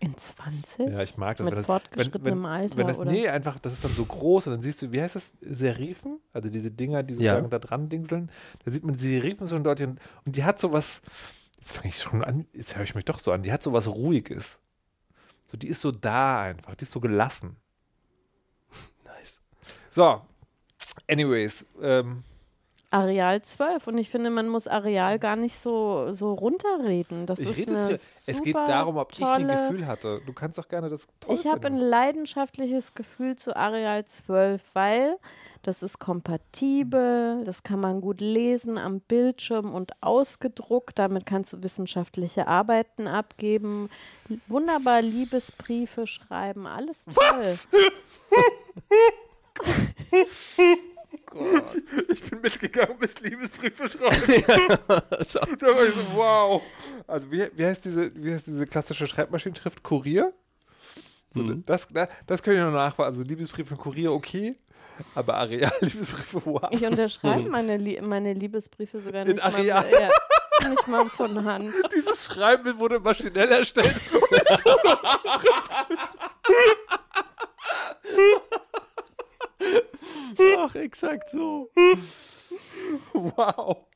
[0.01, 0.89] In 20?
[0.89, 1.45] Ja, ich mag das.
[1.45, 3.11] Mit wenn das fortgeschrittenem wenn, Alter, wenn das, oder?
[3.11, 5.33] Nee, einfach, das ist dann so groß und dann siehst du, wie heißt das?
[5.41, 6.21] Serifen?
[6.33, 7.19] Also diese Dinger, die Ja.
[7.35, 8.31] sozusagen da dran dingseln.
[8.65, 11.01] Da sieht man die Serifen so deutlich und, und die hat so was,
[11.65, 13.43] Jetzt fange ich schon an, jetzt höre ich mich doch so an.
[13.43, 14.61] Die hat so was Ruhiges.
[15.47, 17.57] So, die ist so da einfach, die ist so gelassen.
[19.07, 19.41] Nice.
[19.89, 20.21] So,
[21.09, 22.23] anyways, ähm,
[22.95, 27.27] Areal 12 und ich finde, man muss Areal gar nicht so, so runterreden.
[27.27, 30.21] Das ich ist rede eine es, es geht darum, ob ich ein tolle- Gefühl hatte.
[30.25, 35.17] Du kannst doch gerne das toll Ich habe ein leidenschaftliches Gefühl zu Areal 12, weil
[35.63, 40.99] das ist kompatibel, das kann man gut lesen am Bildschirm und ausgedruckt.
[40.99, 43.89] Damit kannst du wissenschaftliche Arbeiten abgeben,
[44.47, 47.55] wunderbar Liebesbriefe schreiben, alles toll.
[52.09, 54.79] Ich bin mitgegangen bis Liebesbriefe schreiben.
[55.25, 55.39] So.
[55.59, 56.63] da war ich so, wow.
[57.07, 59.83] Also wie, wie, heißt diese, wie heißt diese klassische Schreibmaschinenschrift?
[59.83, 60.33] Kurier?
[61.35, 61.65] So, Mhm.
[61.67, 63.09] das, das, das können wir noch nachfragen.
[63.11, 64.57] Also Liebesbrief von Kurier, okay.
[65.17, 66.69] Aber Areal, Liebesbriefe, wow.
[66.71, 69.87] Ich unterschreibe meine, Lie meine Liebesbriefe sogar In nicht mal, Areal?
[69.91, 71.75] ja, nicht mal von Hand.
[71.95, 73.95] Dieses Schreiben wurde maschinell erstellt.
[80.59, 81.71] Ach, exakt so.
[83.13, 83.87] Wow.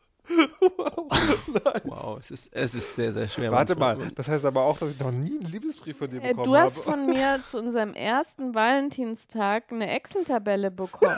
[0.77, 1.09] Wow.
[1.49, 1.83] Nice.
[1.85, 3.51] Wow, es ist, es ist sehr, sehr schwer.
[3.51, 4.07] Warte manchmal.
[4.09, 6.45] mal, das heißt aber auch, dass ich noch nie einen Liebesbrief von dir Äh, bekommen
[6.45, 6.91] du hast habe.
[6.91, 11.17] von mir zu unserem ersten Valentinstag eine Excel-Tabelle bekommen.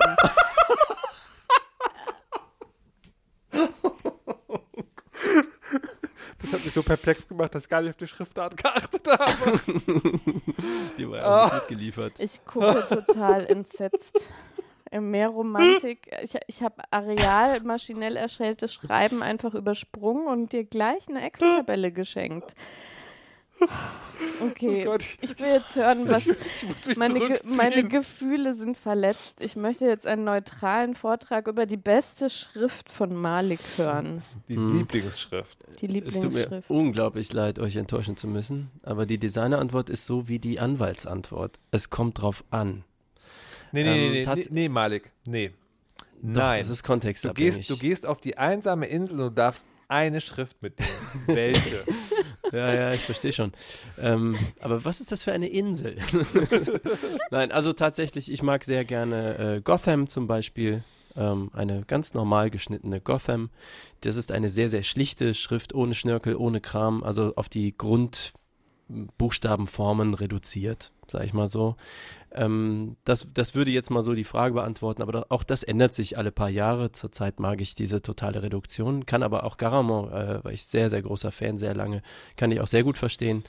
[6.43, 9.61] Das hat mich so perplex gemacht, dass ich gar nicht auf die Schriftart geachtet habe.
[10.99, 12.19] Die war ja nicht mitgeliefert.
[12.19, 14.21] Ich gucke total entsetzt.
[14.99, 16.11] Mehr Romantik.
[16.23, 22.55] Ich, ich habe Areal maschinell erstelltes Schreiben einfach übersprungen und dir gleich eine Excel-Tabelle geschenkt.
[24.43, 25.05] Okay, Oh Gott.
[25.23, 26.27] ich will jetzt hören, was
[26.97, 29.41] meine, Ge meine Gefühle sind verletzt.
[29.41, 34.23] Ich möchte jetzt einen neutralen Vortrag über die beste Schrift von Malik hören.
[34.49, 34.79] Die Hm.
[34.79, 35.59] Lieblingsschrift.
[35.61, 36.71] Die Es tut mir Lieblingsschrift.
[36.71, 41.59] unglaublich leid, euch enttäuschen zu müssen, aber die Designerantwort ist so wie die Anwaltsantwort.
[41.71, 42.85] Es kommt drauf an.
[43.73, 45.13] Nee, nee, Ähm, nee, nee, nee, nee, Malik.
[45.27, 45.53] Nee.
[46.23, 46.61] Doch, Nein.
[46.61, 47.57] es ist Du kontextabhängig.
[47.57, 50.91] gehst, du gehst auf die einsame Insel und du darfst eine Schrift mitnehmen.
[51.27, 51.85] Welche?
[52.53, 53.53] Ja, ja, ich verstehe schon.
[53.97, 55.97] Ähm, aber was ist das für eine Insel?
[57.31, 60.83] Nein, also tatsächlich, ich mag sehr gerne äh, Gotham zum Beispiel.
[61.15, 63.51] Ähm, eine ganz normal geschnittene Gotham.
[64.01, 67.71] Das ist eine sehr, sehr schlichte Schrift, ohne Schnörkel, ohne Kram, also auf die
[68.91, 71.77] Grundbuchstabenformen reduziert, sag ich mal so.
[72.33, 75.95] Ähm, das, das würde jetzt mal so die Frage beantworten, aber da, auch das ändert
[75.95, 76.93] sich alle paar Jahre.
[76.93, 81.03] Zurzeit mag ich diese totale Reduktion, kann aber auch Garamond, äh, weil ich sehr, sehr
[81.03, 82.03] großer Fan, sehr lange,
[82.37, 83.45] kann ich auch sehr gut verstehen.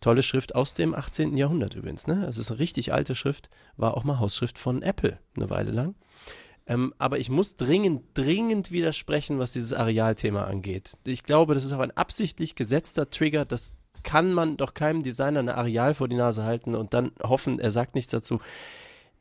[0.00, 1.36] Tolle Schrift aus dem 18.
[1.36, 2.06] Jahrhundert übrigens.
[2.06, 2.26] Ne?
[2.28, 5.94] Es ist eine richtig alte Schrift, war auch mal Hausschrift von Apple eine Weile lang.
[6.66, 10.92] Ähm, aber ich muss dringend, dringend widersprechen, was dieses Arealthema angeht.
[11.04, 13.44] Ich glaube, das ist auch ein absichtlich gesetzter Trigger.
[13.44, 17.58] Das kann man doch keinem Designer eine Areal vor die Nase halten und dann hoffen,
[17.58, 18.40] er sagt nichts dazu.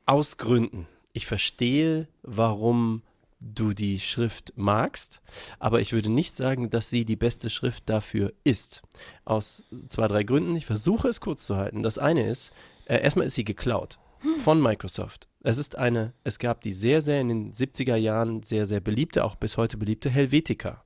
[0.05, 0.87] Aus Gründen.
[1.13, 3.01] Ich verstehe, warum
[3.39, 5.21] du die Schrift magst,
[5.59, 8.81] aber ich würde nicht sagen, dass sie die beste Schrift dafür ist.
[9.25, 10.55] Aus zwei, drei Gründen.
[10.55, 11.83] Ich versuche es kurz zu halten.
[11.83, 12.53] Das eine ist,
[12.85, 13.99] äh, erstmal ist sie geklaut
[14.39, 15.27] von Microsoft.
[15.41, 19.25] Es ist eine, es gab die sehr, sehr in den 70er Jahren sehr, sehr beliebte,
[19.25, 20.83] auch bis heute beliebte Helvetica.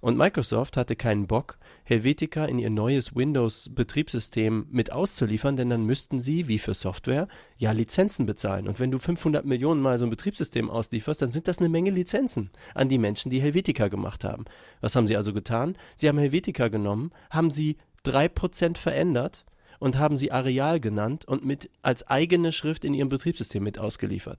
[0.00, 6.20] Und Microsoft hatte keinen Bock, Helvetica in ihr neues Windows-Betriebssystem mit auszuliefern, denn dann müssten
[6.20, 8.68] sie, wie für Software, ja Lizenzen bezahlen.
[8.68, 11.90] Und wenn du 500 Millionen Mal so ein Betriebssystem auslieferst, dann sind das eine Menge
[11.90, 14.44] Lizenzen an die Menschen, die Helvetica gemacht haben.
[14.80, 15.76] Was haben sie also getan?
[15.94, 19.44] Sie haben Helvetica genommen, haben sie 3% verändert
[19.78, 24.38] und haben sie Areal genannt und mit als eigene Schrift in ihrem Betriebssystem mit ausgeliefert.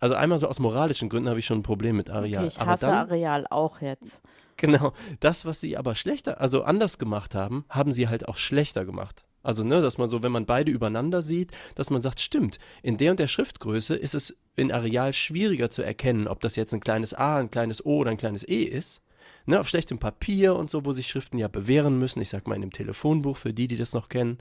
[0.00, 2.44] Also einmal so aus moralischen Gründen habe ich schon ein Problem mit Areal.
[2.44, 4.22] Okay, ich aber hasse dann, Areal auch jetzt.
[4.56, 4.92] Genau.
[5.20, 9.24] Das, was sie aber schlechter, also anders gemacht haben, haben sie halt auch schlechter gemacht.
[9.42, 12.98] Also, ne, dass man so, wenn man beide übereinander sieht, dass man sagt, stimmt, in
[12.98, 16.80] der und der Schriftgröße ist es in Areal schwieriger zu erkennen, ob das jetzt ein
[16.80, 19.02] kleines A, ein kleines O oder ein kleines E ist.
[19.46, 22.54] Ne, auf schlechtem Papier und so, wo sich Schriften ja bewähren müssen, ich sag mal
[22.54, 24.38] in dem Telefonbuch für die, die das noch kennen,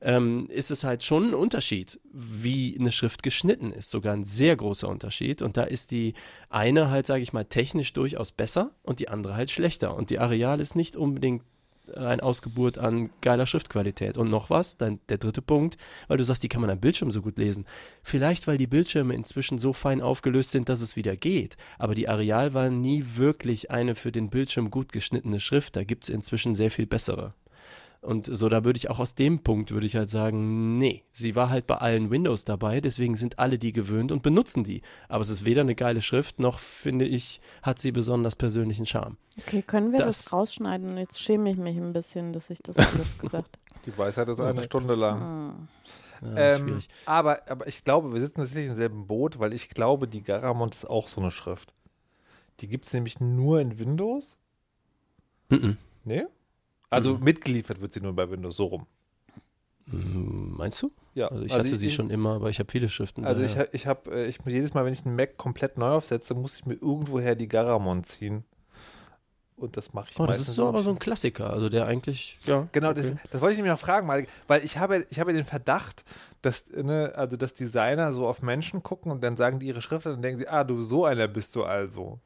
[0.00, 3.90] ähm, ist es halt schon ein Unterschied, wie eine Schrift geschnitten ist.
[3.90, 5.42] Sogar ein sehr großer Unterschied.
[5.42, 6.14] Und da ist die
[6.48, 9.94] eine halt, sage ich mal, technisch durchaus besser und die andere halt schlechter.
[9.94, 11.42] Und die Areal ist nicht unbedingt
[11.96, 14.16] ein Ausgeburt an geiler Schriftqualität.
[14.16, 15.76] Und noch was, dann der dritte Punkt,
[16.08, 17.66] weil du sagst, die kann man am Bildschirm so gut lesen.
[18.02, 21.56] Vielleicht, weil die Bildschirme inzwischen so fein aufgelöst sind, dass es wieder geht.
[21.78, 25.76] Aber die Areal war nie wirklich eine für den Bildschirm gut geschnittene Schrift.
[25.76, 27.34] Da gibt es inzwischen sehr viel bessere.
[28.02, 31.36] Und so, da würde ich auch aus dem Punkt, würde ich halt sagen, nee, sie
[31.36, 34.80] war halt bei allen Windows dabei, deswegen sind alle die gewöhnt und benutzen die.
[35.08, 39.18] Aber es ist weder eine geile Schrift, noch finde ich, hat sie besonders persönlichen Charme.
[39.38, 40.96] Okay, können wir das, das rausschneiden?
[40.96, 43.82] Jetzt schäme ich mich ein bisschen, dass ich das alles gesagt habe.
[43.84, 45.20] Die Weisheit ist eine Stunde lang.
[45.20, 45.68] Hm.
[46.34, 50.08] Ja, Ähm, aber, aber ich glaube, wir sitzen tatsächlich im selben Boot, weil ich glaube,
[50.08, 51.74] die Garamond ist auch so eine Schrift.
[52.60, 54.38] Die gibt es nämlich nur in Windows.
[55.50, 55.76] Mhm.
[56.04, 56.24] Nee?
[56.90, 57.24] Also Mhm.
[57.24, 58.86] mitgeliefert wird sie nur bei Windows, so rum.
[59.86, 60.92] Mm, Meinst du?
[61.14, 63.24] Ja, Also ich hatte sie schon immer, aber ich habe viele Schriften.
[63.24, 63.74] Also ich, daher.
[63.74, 66.56] ich habe, äh, ich muss jedes Mal, wenn ich einen Mac komplett neu aufsetze, muss
[66.56, 68.44] ich mir irgendwoher die Garamond ziehen.
[69.56, 72.38] Und das mache ich Oh, das ist so aber so ein Klassiker, also der eigentlich,
[72.44, 72.66] ja.
[72.72, 73.02] Genau, okay.
[73.02, 76.02] das, das wollte ich nämlich auch fragen, weil, weil ich habe, ich habe den Verdacht,
[76.40, 80.06] dass, ne, also dass Designer so auf Menschen gucken und dann sagen die ihre Schrift
[80.06, 82.20] und dann denken sie, ah, du so einer bist du also.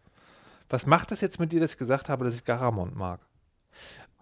[0.68, 3.20] Was macht das jetzt mit dir, dass ich gesagt habe, dass ich Garamond mag?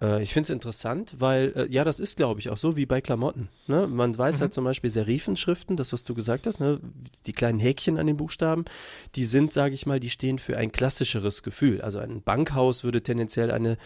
[0.03, 2.87] Äh, ich finde es interessant, weil, äh, ja, das ist, glaube ich, auch so wie
[2.87, 3.49] bei Klamotten.
[3.69, 3.87] Ne?
[3.87, 6.81] Man weiß halt zum Beispiel Serifenschriften, das, was du gesagt hast, ne?
[7.27, 8.65] die kleinen Häkchen an den Buchstaben,
[9.15, 11.81] die sind, sage ich mal, die stehen für ein klassischeres Gefühl.
[11.81, 13.77] Also ein Bankhaus würde tendenziell eine,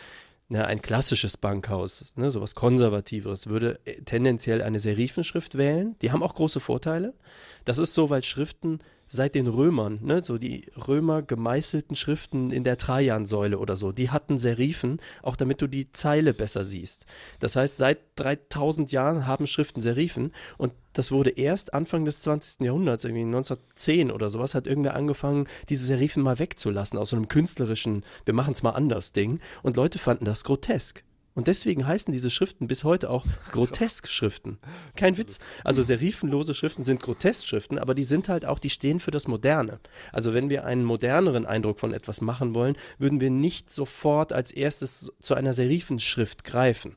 [0.49, 2.31] na, ein klassisches Bankhaus, ne?
[2.31, 5.97] sowas Konservativeres, würde äh, tendenziell eine Serifenschrift wählen.
[6.03, 7.15] Die haben auch große Vorteile.
[7.65, 8.79] Das ist so, weil Schriften
[9.09, 14.11] seit den Römern, ne, so die Römer gemeißelten Schriften in der Trajansäule oder so, die
[14.11, 17.07] hatten Serifen, auch damit du die Zeile besser siehst.
[17.39, 22.61] Das heißt, seit 3000 Jahren haben Schriften Serifen und das wurde erst Anfang des 20.
[22.63, 27.29] Jahrhunderts, irgendwie 1910 oder sowas, hat irgendwer angefangen, diese Serifen mal wegzulassen aus so einem
[27.29, 31.05] künstlerischen, wir machen es mal anders Ding und Leute fanden das grotesk.
[31.35, 34.59] Und deswegen heißen diese Schriften bis heute auch Grotesk-Schriften.
[34.97, 35.39] Kein Witz.
[35.65, 39.79] Also serifenlose Schriften sind Grotesk-Schriften, aber die sind halt auch, die stehen für das Moderne.
[40.13, 44.51] Also wenn wir einen moderneren Eindruck von etwas machen wollen, würden wir nicht sofort als
[44.51, 46.97] erstes zu einer Serifenschrift greifen.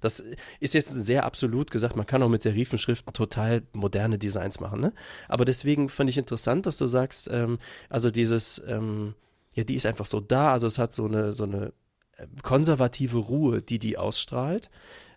[0.00, 0.22] Das
[0.60, 4.92] ist jetzt sehr absolut gesagt, man kann auch mit Serifenschriften total moderne Designs machen, ne?
[5.28, 9.14] Aber deswegen fand ich interessant, dass du sagst, ähm, also dieses, ähm,
[9.54, 11.72] ja, die ist einfach so da, also es hat so eine, so eine
[12.16, 14.70] äh, konservative Ruhe, die die ausstrahlt.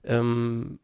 [0.03, 0.79] Ähm,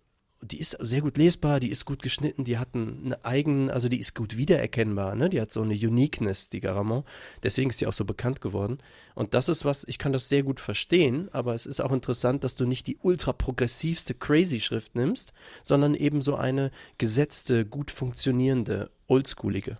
[0.46, 4.00] die ist sehr gut lesbar, die ist gut geschnitten, die hat einen eigenen, also die
[4.00, 5.30] ist gut wiedererkennbar, ne?
[5.30, 7.06] Die hat so eine Uniqueness, die Garamond.
[7.44, 8.78] Deswegen ist sie auch so bekannt geworden.
[9.14, 12.44] Und das ist was, ich kann das sehr gut verstehen, aber es ist auch interessant,
[12.44, 15.34] dass du nicht die ultra progressivste Crazy-Schrift nimmst,
[15.64, 19.80] sondern eben so eine gesetzte, gut funktionierende, oldschoolige.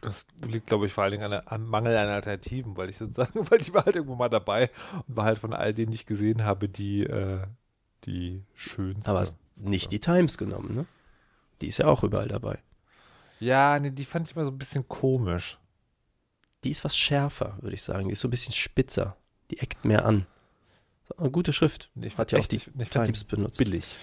[0.00, 3.60] Das liegt, glaube ich, vor allen Dingen am Mangel an Alternativen, weil ich sozusagen, weil
[3.60, 4.70] ich war halt irgendwo mal dabei
[5.06, 7.40] und war halt von all denen, die ich gesehen habe, die, äh,
[8.06, 9.08] die schönste.
[9.10, 10.86] Aber hast nicht die Times genommen, ne?
[11.60, 12.58] Die ist ja auch überall dabei.
[13.40, 15.58] ja, nee, die fand ich immer so ein bisschen komisch.
[16.64, 18.08] Die ist was schärfer, würde ich sagen.
[18.08, 19.16] Die ist so ein bisschen spitzer.
[19.50, 20.26] Die eckt mehr an.
[21.18, 21.90] Eine gute Schrift.
[22.00, 23.58] Ich Hat ja auch die ich- ich fand die Times benutzt.
[23.58, 23.96] Billig.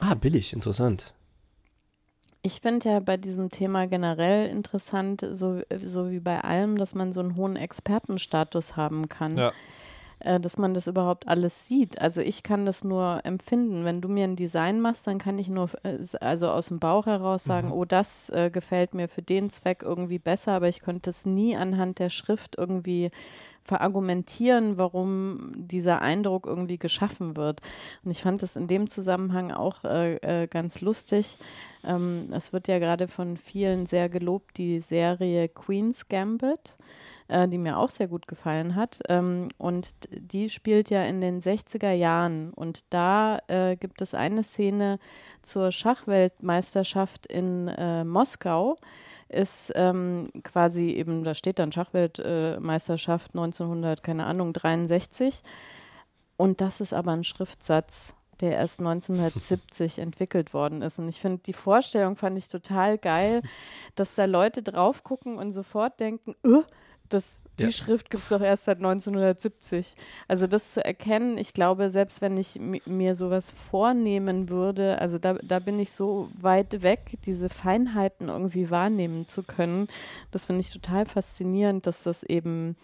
[0.00, 1.12] Ah, billig, interessant.
[2.42, 7.12] Ich finde ja bei diesem Thema generell interessant, so, so wie bei allem, dass man
[7.12, 9.36] so einen hohen Expertenstatus haben kann.
[9.36, 9.52] Ja.
[10.20, 12.00] Äh, dass man das überhaupt alles sieht.
[12.00, 13.84] Also ich kann das nur empfinden.
[13.84, 17.06] Wenn du mir ein Design machst, dann kann ich nur äh, also aus dem Bauch
[17.06, 17.72] heraus sagen, Mhm.
[17.74, 21.56] oh, das äh, gefällt mir für den Zweck irgendwie besser, aber ich könnte es nie
[21.56, 23.10] anhand der Schrift irgendwie
[23.62, 27.60] verargumentieren, warum dieser Eindruck irgendwie geschaffen wird.
[28.04, 31.36] Und ich fand es in dem Zusammenhang auch äh, äh, ganz lustig.
[31.84, 36.74] Ähm, es wird ja gerade von vielen sehr gelobt, die Serie Queen's Gambit
[37.30, 38.98] äh, die mir auch sehr gut gefallen hat.
[39.08, 42.52] Ähm, und die spielt ja in den 60er Jahren.
[42.52, 44.98] Und da äh, gibt es eine Szene
[45.40, 48.76] zur Schachweltmeisterschaft in äh, Moskau.
[49.28, 55.42] Ist ähm, quasi eben, da steht dann Schachweltmeisterschaft 1900, keine Ahnung, 63.
[56.36, 60.98] Und das ist aber ein Schriftsatz, der erst 1970 entwickelt worden ist.
[60.98, 63.42] Und ich finde, die Vorstellung fand ich total geil,
[63.94, 66.64] dass da Leute drauf gucken und sofort denken, öh,
[67.10, 67.70] das, die Ja.
[67.70, 69.94] Schrift gibt es doch erst seit 1970.
[70.28, 75.18] Also das zu erkennen, ich glaube, selbst wenn ich mi- mir sowas vornehmen würde, also
[75.18, 79.88] da, da bin ich so weit weg, diese Feinheiten irgendwie wahrnehmen zu können.
[80.30, 82.76] Das finde ich total faszinierend, dass das eben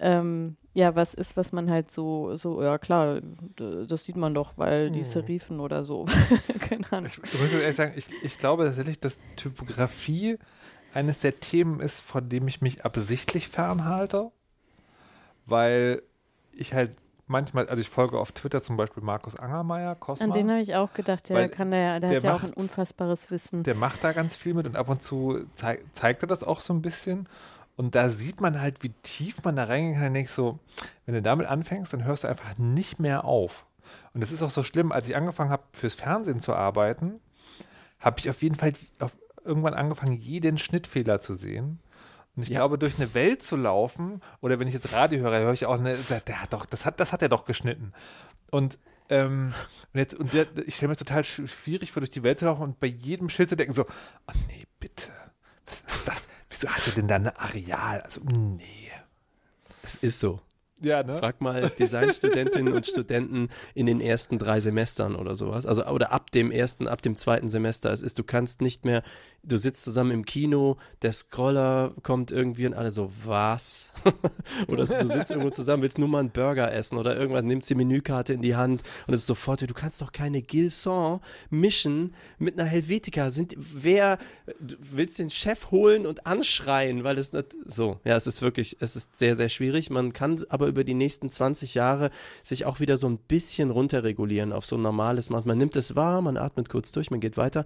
[0.00, 3.20] ähm, ja was ist, was man halt so, so, ja klar,
[3.56, 5.04] das sieht man doch, weil die Mhm.
[5.04, 6.06] Serifen oder so.
[6.60, 7.10] Keine Ahnung.
[7.24, 10.38] Ich, ich muss ehrlich sagen, ich, ich glaube tatsächlich, dass Typografie
[10.98, 14.30] eines der Themen ist, von dem ich mich absichtlich fernhalte,
[15.46, 16.02] weil
[16.52, 16.90] ich halt
[17.26, 20.74] manchmal, also ich folge auf Twitter zum Beispiel Markus Angermeier, Cosma, An den habe ich
[20.74, 23.62] auch gedacht, der kann der, der, der hat ja auch macht- ein unfassbares Wissen.
[23.62, 26.60] der macht da ganz viel mit und ab und zu zeig, zeigt er das auch
[26.60, 27.28] so ein bisschen.
[27.76, 30.12] Und da sieht man halt, wie tief man da reingehen kann.
[30.12, 30.58] Denke ich so,
[31.06, 33.66] wenn du damit anfängst, dann hörst du einfach nicht mehr auf.
[34.14, 37.20] Und es ist auch so schlimm, als ich angefangen habe, fürs Fernsehen zu arbeiten,
[38.00, 39.12] habe ich auf jeden Fall auf,
[39.48, 41.80] irgendwann angefangen, jeden Schnittfehler zu sehen.
[42.36, 42.58] Und ich ja.
[42.58, 45.78] glaube, durch eine Welt zu laufen, oder wenn ich jetzt Radio höre, höre ich auch,
[45.78, 47.92] eine, der, hat doch, das hat, das hat er doch geschnitten.
[48.52, 48.78] Und,
[49.08, 49.52] ähm,
[49.92, 52.62] und jetzt, und der, ich stelle mir total schwierig vor, durch die Welt zu laufen
[52.62, 55.10] und bei jedem Schild zu denken, so, oh nee, bitte,
[55.66, 56.28] was ist das?
[56.50, 58.02] Wieso hat er denn da eine Areal?
[58.02, 58.92] Also, nee.
[59.82, 60.40] Es ist so.
[60.80, 61.14] Ja, ne?
[61.14, 65.66] Frag mal Designstudentinnen und Studenten in den ersten drei Semestern oder sowas.
[65.66, 67.90] Also oder ab dem ersten, ab dem zweiten Semester.
[67.90, 69.02] Es ist, du kannst nicht mehr,
[69.48, 73.92] du sitzt zusammen im Kino, der Scroller kommt irgendwie und alle so, was?
[74.68, 77.74] oder du sitzt irgendwo zusammen, willst nur mal einen Burger essen oder irgendwann nimmst die
[77.74, 81.20] Menükarte in die Hand und es ist sofort, du kannst doch keine Gilson
[81.50, 83.30] mischen mit einer Helvetica.
[83.30, 84.18] Sind, wer,
[84.60, 88.76] du willst den Chef holen und anschreien, weil es nicht, so, ja, es ist wirklich,
[88.80, 89.90] es ist sehr, sehr schwierig.
[89.90, 92.10] Man kann aber über die nächsten 20 Jahre
[92.42, 95.44] sich auch wieder so ein bisschen runterregulieren auf so ein normales Maß.
[95.44, 97.64] Man nimmt es wahr, man atmet kurz durch, man geht weiter.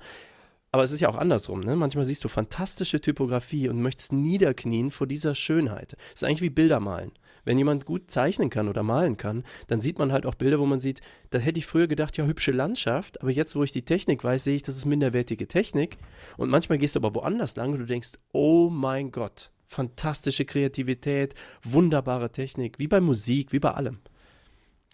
[0.75, 1.61] Aber es ist ja auch andersrum.
[1.61, 1.77] Ne?
[1.77, 5.95] Manchmal siehst du fantastische Typografie und möchtest niederknien vor dieser Schönheit.
[6.09, 7.13] Es ist eigentlich wie Bilder malen.
[7.45, 10.65] Wenn jemand gut zeichnen kann oder malen kann, dann sieht man halt auch Bilder, wo
[10.65, 13.85] man sieht, da hätte ich früher gedacht, ja, hübsche Landschaft, aber jetzt, wo ich die
[13.85, 15.99] Technik weiß, sehe ich, das ist minderwertige Technik.
[16.39, 21.35] Und manchmal gehst du aber woanders lang und du denkst, oh mein Gott, fantastische Kreativität,
[21.63, 23.99] wunderbare Technik, wie bei Musik, wie bei allem.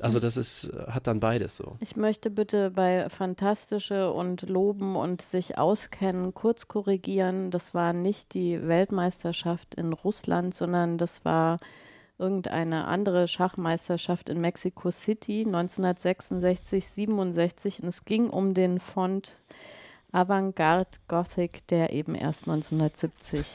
[0.01, 1.76] Also das ist, hat dann beides so.
[1.80, 7.51] Ich möchte bitte bei Fantastische und Loben und sich auskennen kurz korrigieren.
[7.51, 11.59] Das war nicht die Weltmeisterschaft in Russland, sondern das war
[12.18, 19.40] irgendeine andere Schachmeisterschaft in Mexico City 1966, 67 und es ging um den Font
[20.11, 23.46] Avantgarde Gothic, der eben erst 1970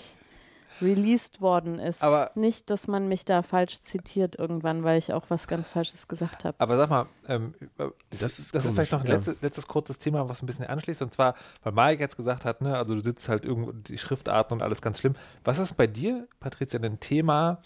[0.83, 2.03] released worden ist.
[2.03, 6.07] Aber nicht, dass man mich da falsch zitiert irgendwann, weil ich auch was ganz Falsches
[6.07, 6.59] gesagt habe.
[6.59, 7.53] Aber sag mal, ähm,
[8.09, 9.15] das, ist, das ist vielleicht noch ein ja.
[9.15, 11.01] letztes, letztes, kurzes Thema, was ein bisschen anschließt.
[11.01, 14.57] Und zwar, weil Mike jetzt gesagt hat, ne, also du sitzt halt irgendwo, die Schriftarten
[14.57, 15.15] und alles ganz schlimm.
[15.43, 17.61] Was ist bei dir, Patricia, ein Thema,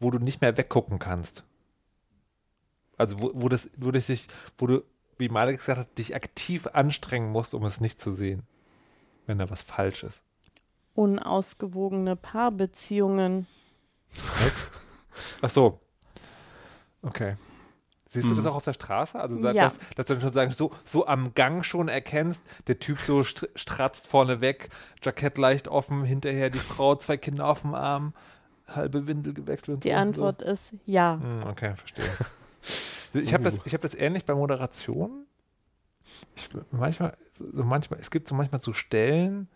[0.00, 1.44] wo du nicht mehr weggucken kannst?
[2.96, 4.26] Also wo, wo das, wo das sich,
[4.56, 4.82] wo du,
[5.18, 8.42] wie Malik gesagt hat, dich aktiv anstrengen musst, um es nicht zu sehen,
[9.26, 10.22] wenn da was falsch ist
[10.96, 13.46] unausgewogene Paarbeziehungen.
[15.42, 15.80] Ach so.
[17.02, 17.36] Okay.
[18.08, 18.52] Siehst du das hm.
[18.52, 19.18] auch auf der Straße?
[19.18, 19.64] Also, ja.
[19.64, 23.24] dass, dass, du dann schon sagen, so, so am Gang schon erkennst, der Typ so
[23.24, 24.70] stratzt vorne weg,
[25.02, 28.14] Jackett leicht offen, hinterher die Frau, zwei Kinder auf dem Arm,
[28.68, 29.84] halbe Windel gewechselt.
[29.84, 30.46] Die so Antwort so.
[30.46, 31.18] ist ja.
[31.20, 32.04] Hm, okay, verstehe.
[33.22, 35.26] ich habe das, hab das ähnlich bei Moderation.
[36.34, 39.48] Ich, manchmal, so manchmal, es gibt so manchmal so Stellen,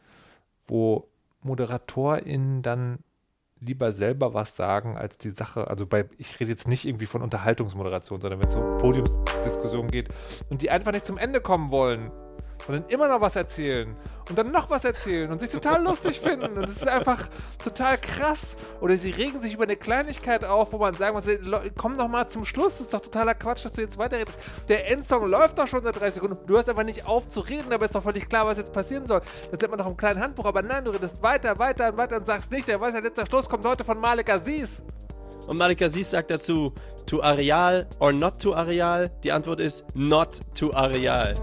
[0.66, 1.09] wo
[1.43, 2.99] ModeratorInnen dann
[3.61, 5.68] lieber selber was sagen als die Sache.
[5.68, 10.09] Also bei, ich rede jetzt nicht irgendwie von Unterhaltungsmoderation, sondern wenn es um Podiumsdiskussionen geht
[10.49, 12.11] und die einfach nicht zum Ende kommen wollen
[12.68, 13.96] und dann immer noch was erzählen
[14.30, 16.56] und dann noch was erzählen und sich total lustig finden.
[16.56, 17.28] Und es ist einfach
[17.62, 18.56] total krass.
[18.80, 21.24] Oder sie regen sich über eine Kleinigkeit auf, wo man sagen muss,
[21.76, 24.38] komm doch mal zum Schluss, das ist doch totaler Quatsch, dass du jetzt weiterredest.
[24.68, 26.38] Der Endsong läuft doch schon seit 30 Sekunden.
[26.46, 29.06] Du hast einfach nicht auf zu reden, aber ist doch völlig klar, was jetzt passieren
[29.06, 29.20] soll.
[29.50, 32.16] Das nennt man doch im kleinen Handbuch, aber nein, du redest weiter, weiter und weiter
[32.16, 34.84] und sagst nicht, der weiß ja, letzter Schluss kommt heute von Malik Aziz.
[35.46, 36.72] Und Malik Aziz sagt dazu,
[37.06, 39.11] to Areal or not to Areal?
[39.24, 41.34] Die Antwort ist not to Areal.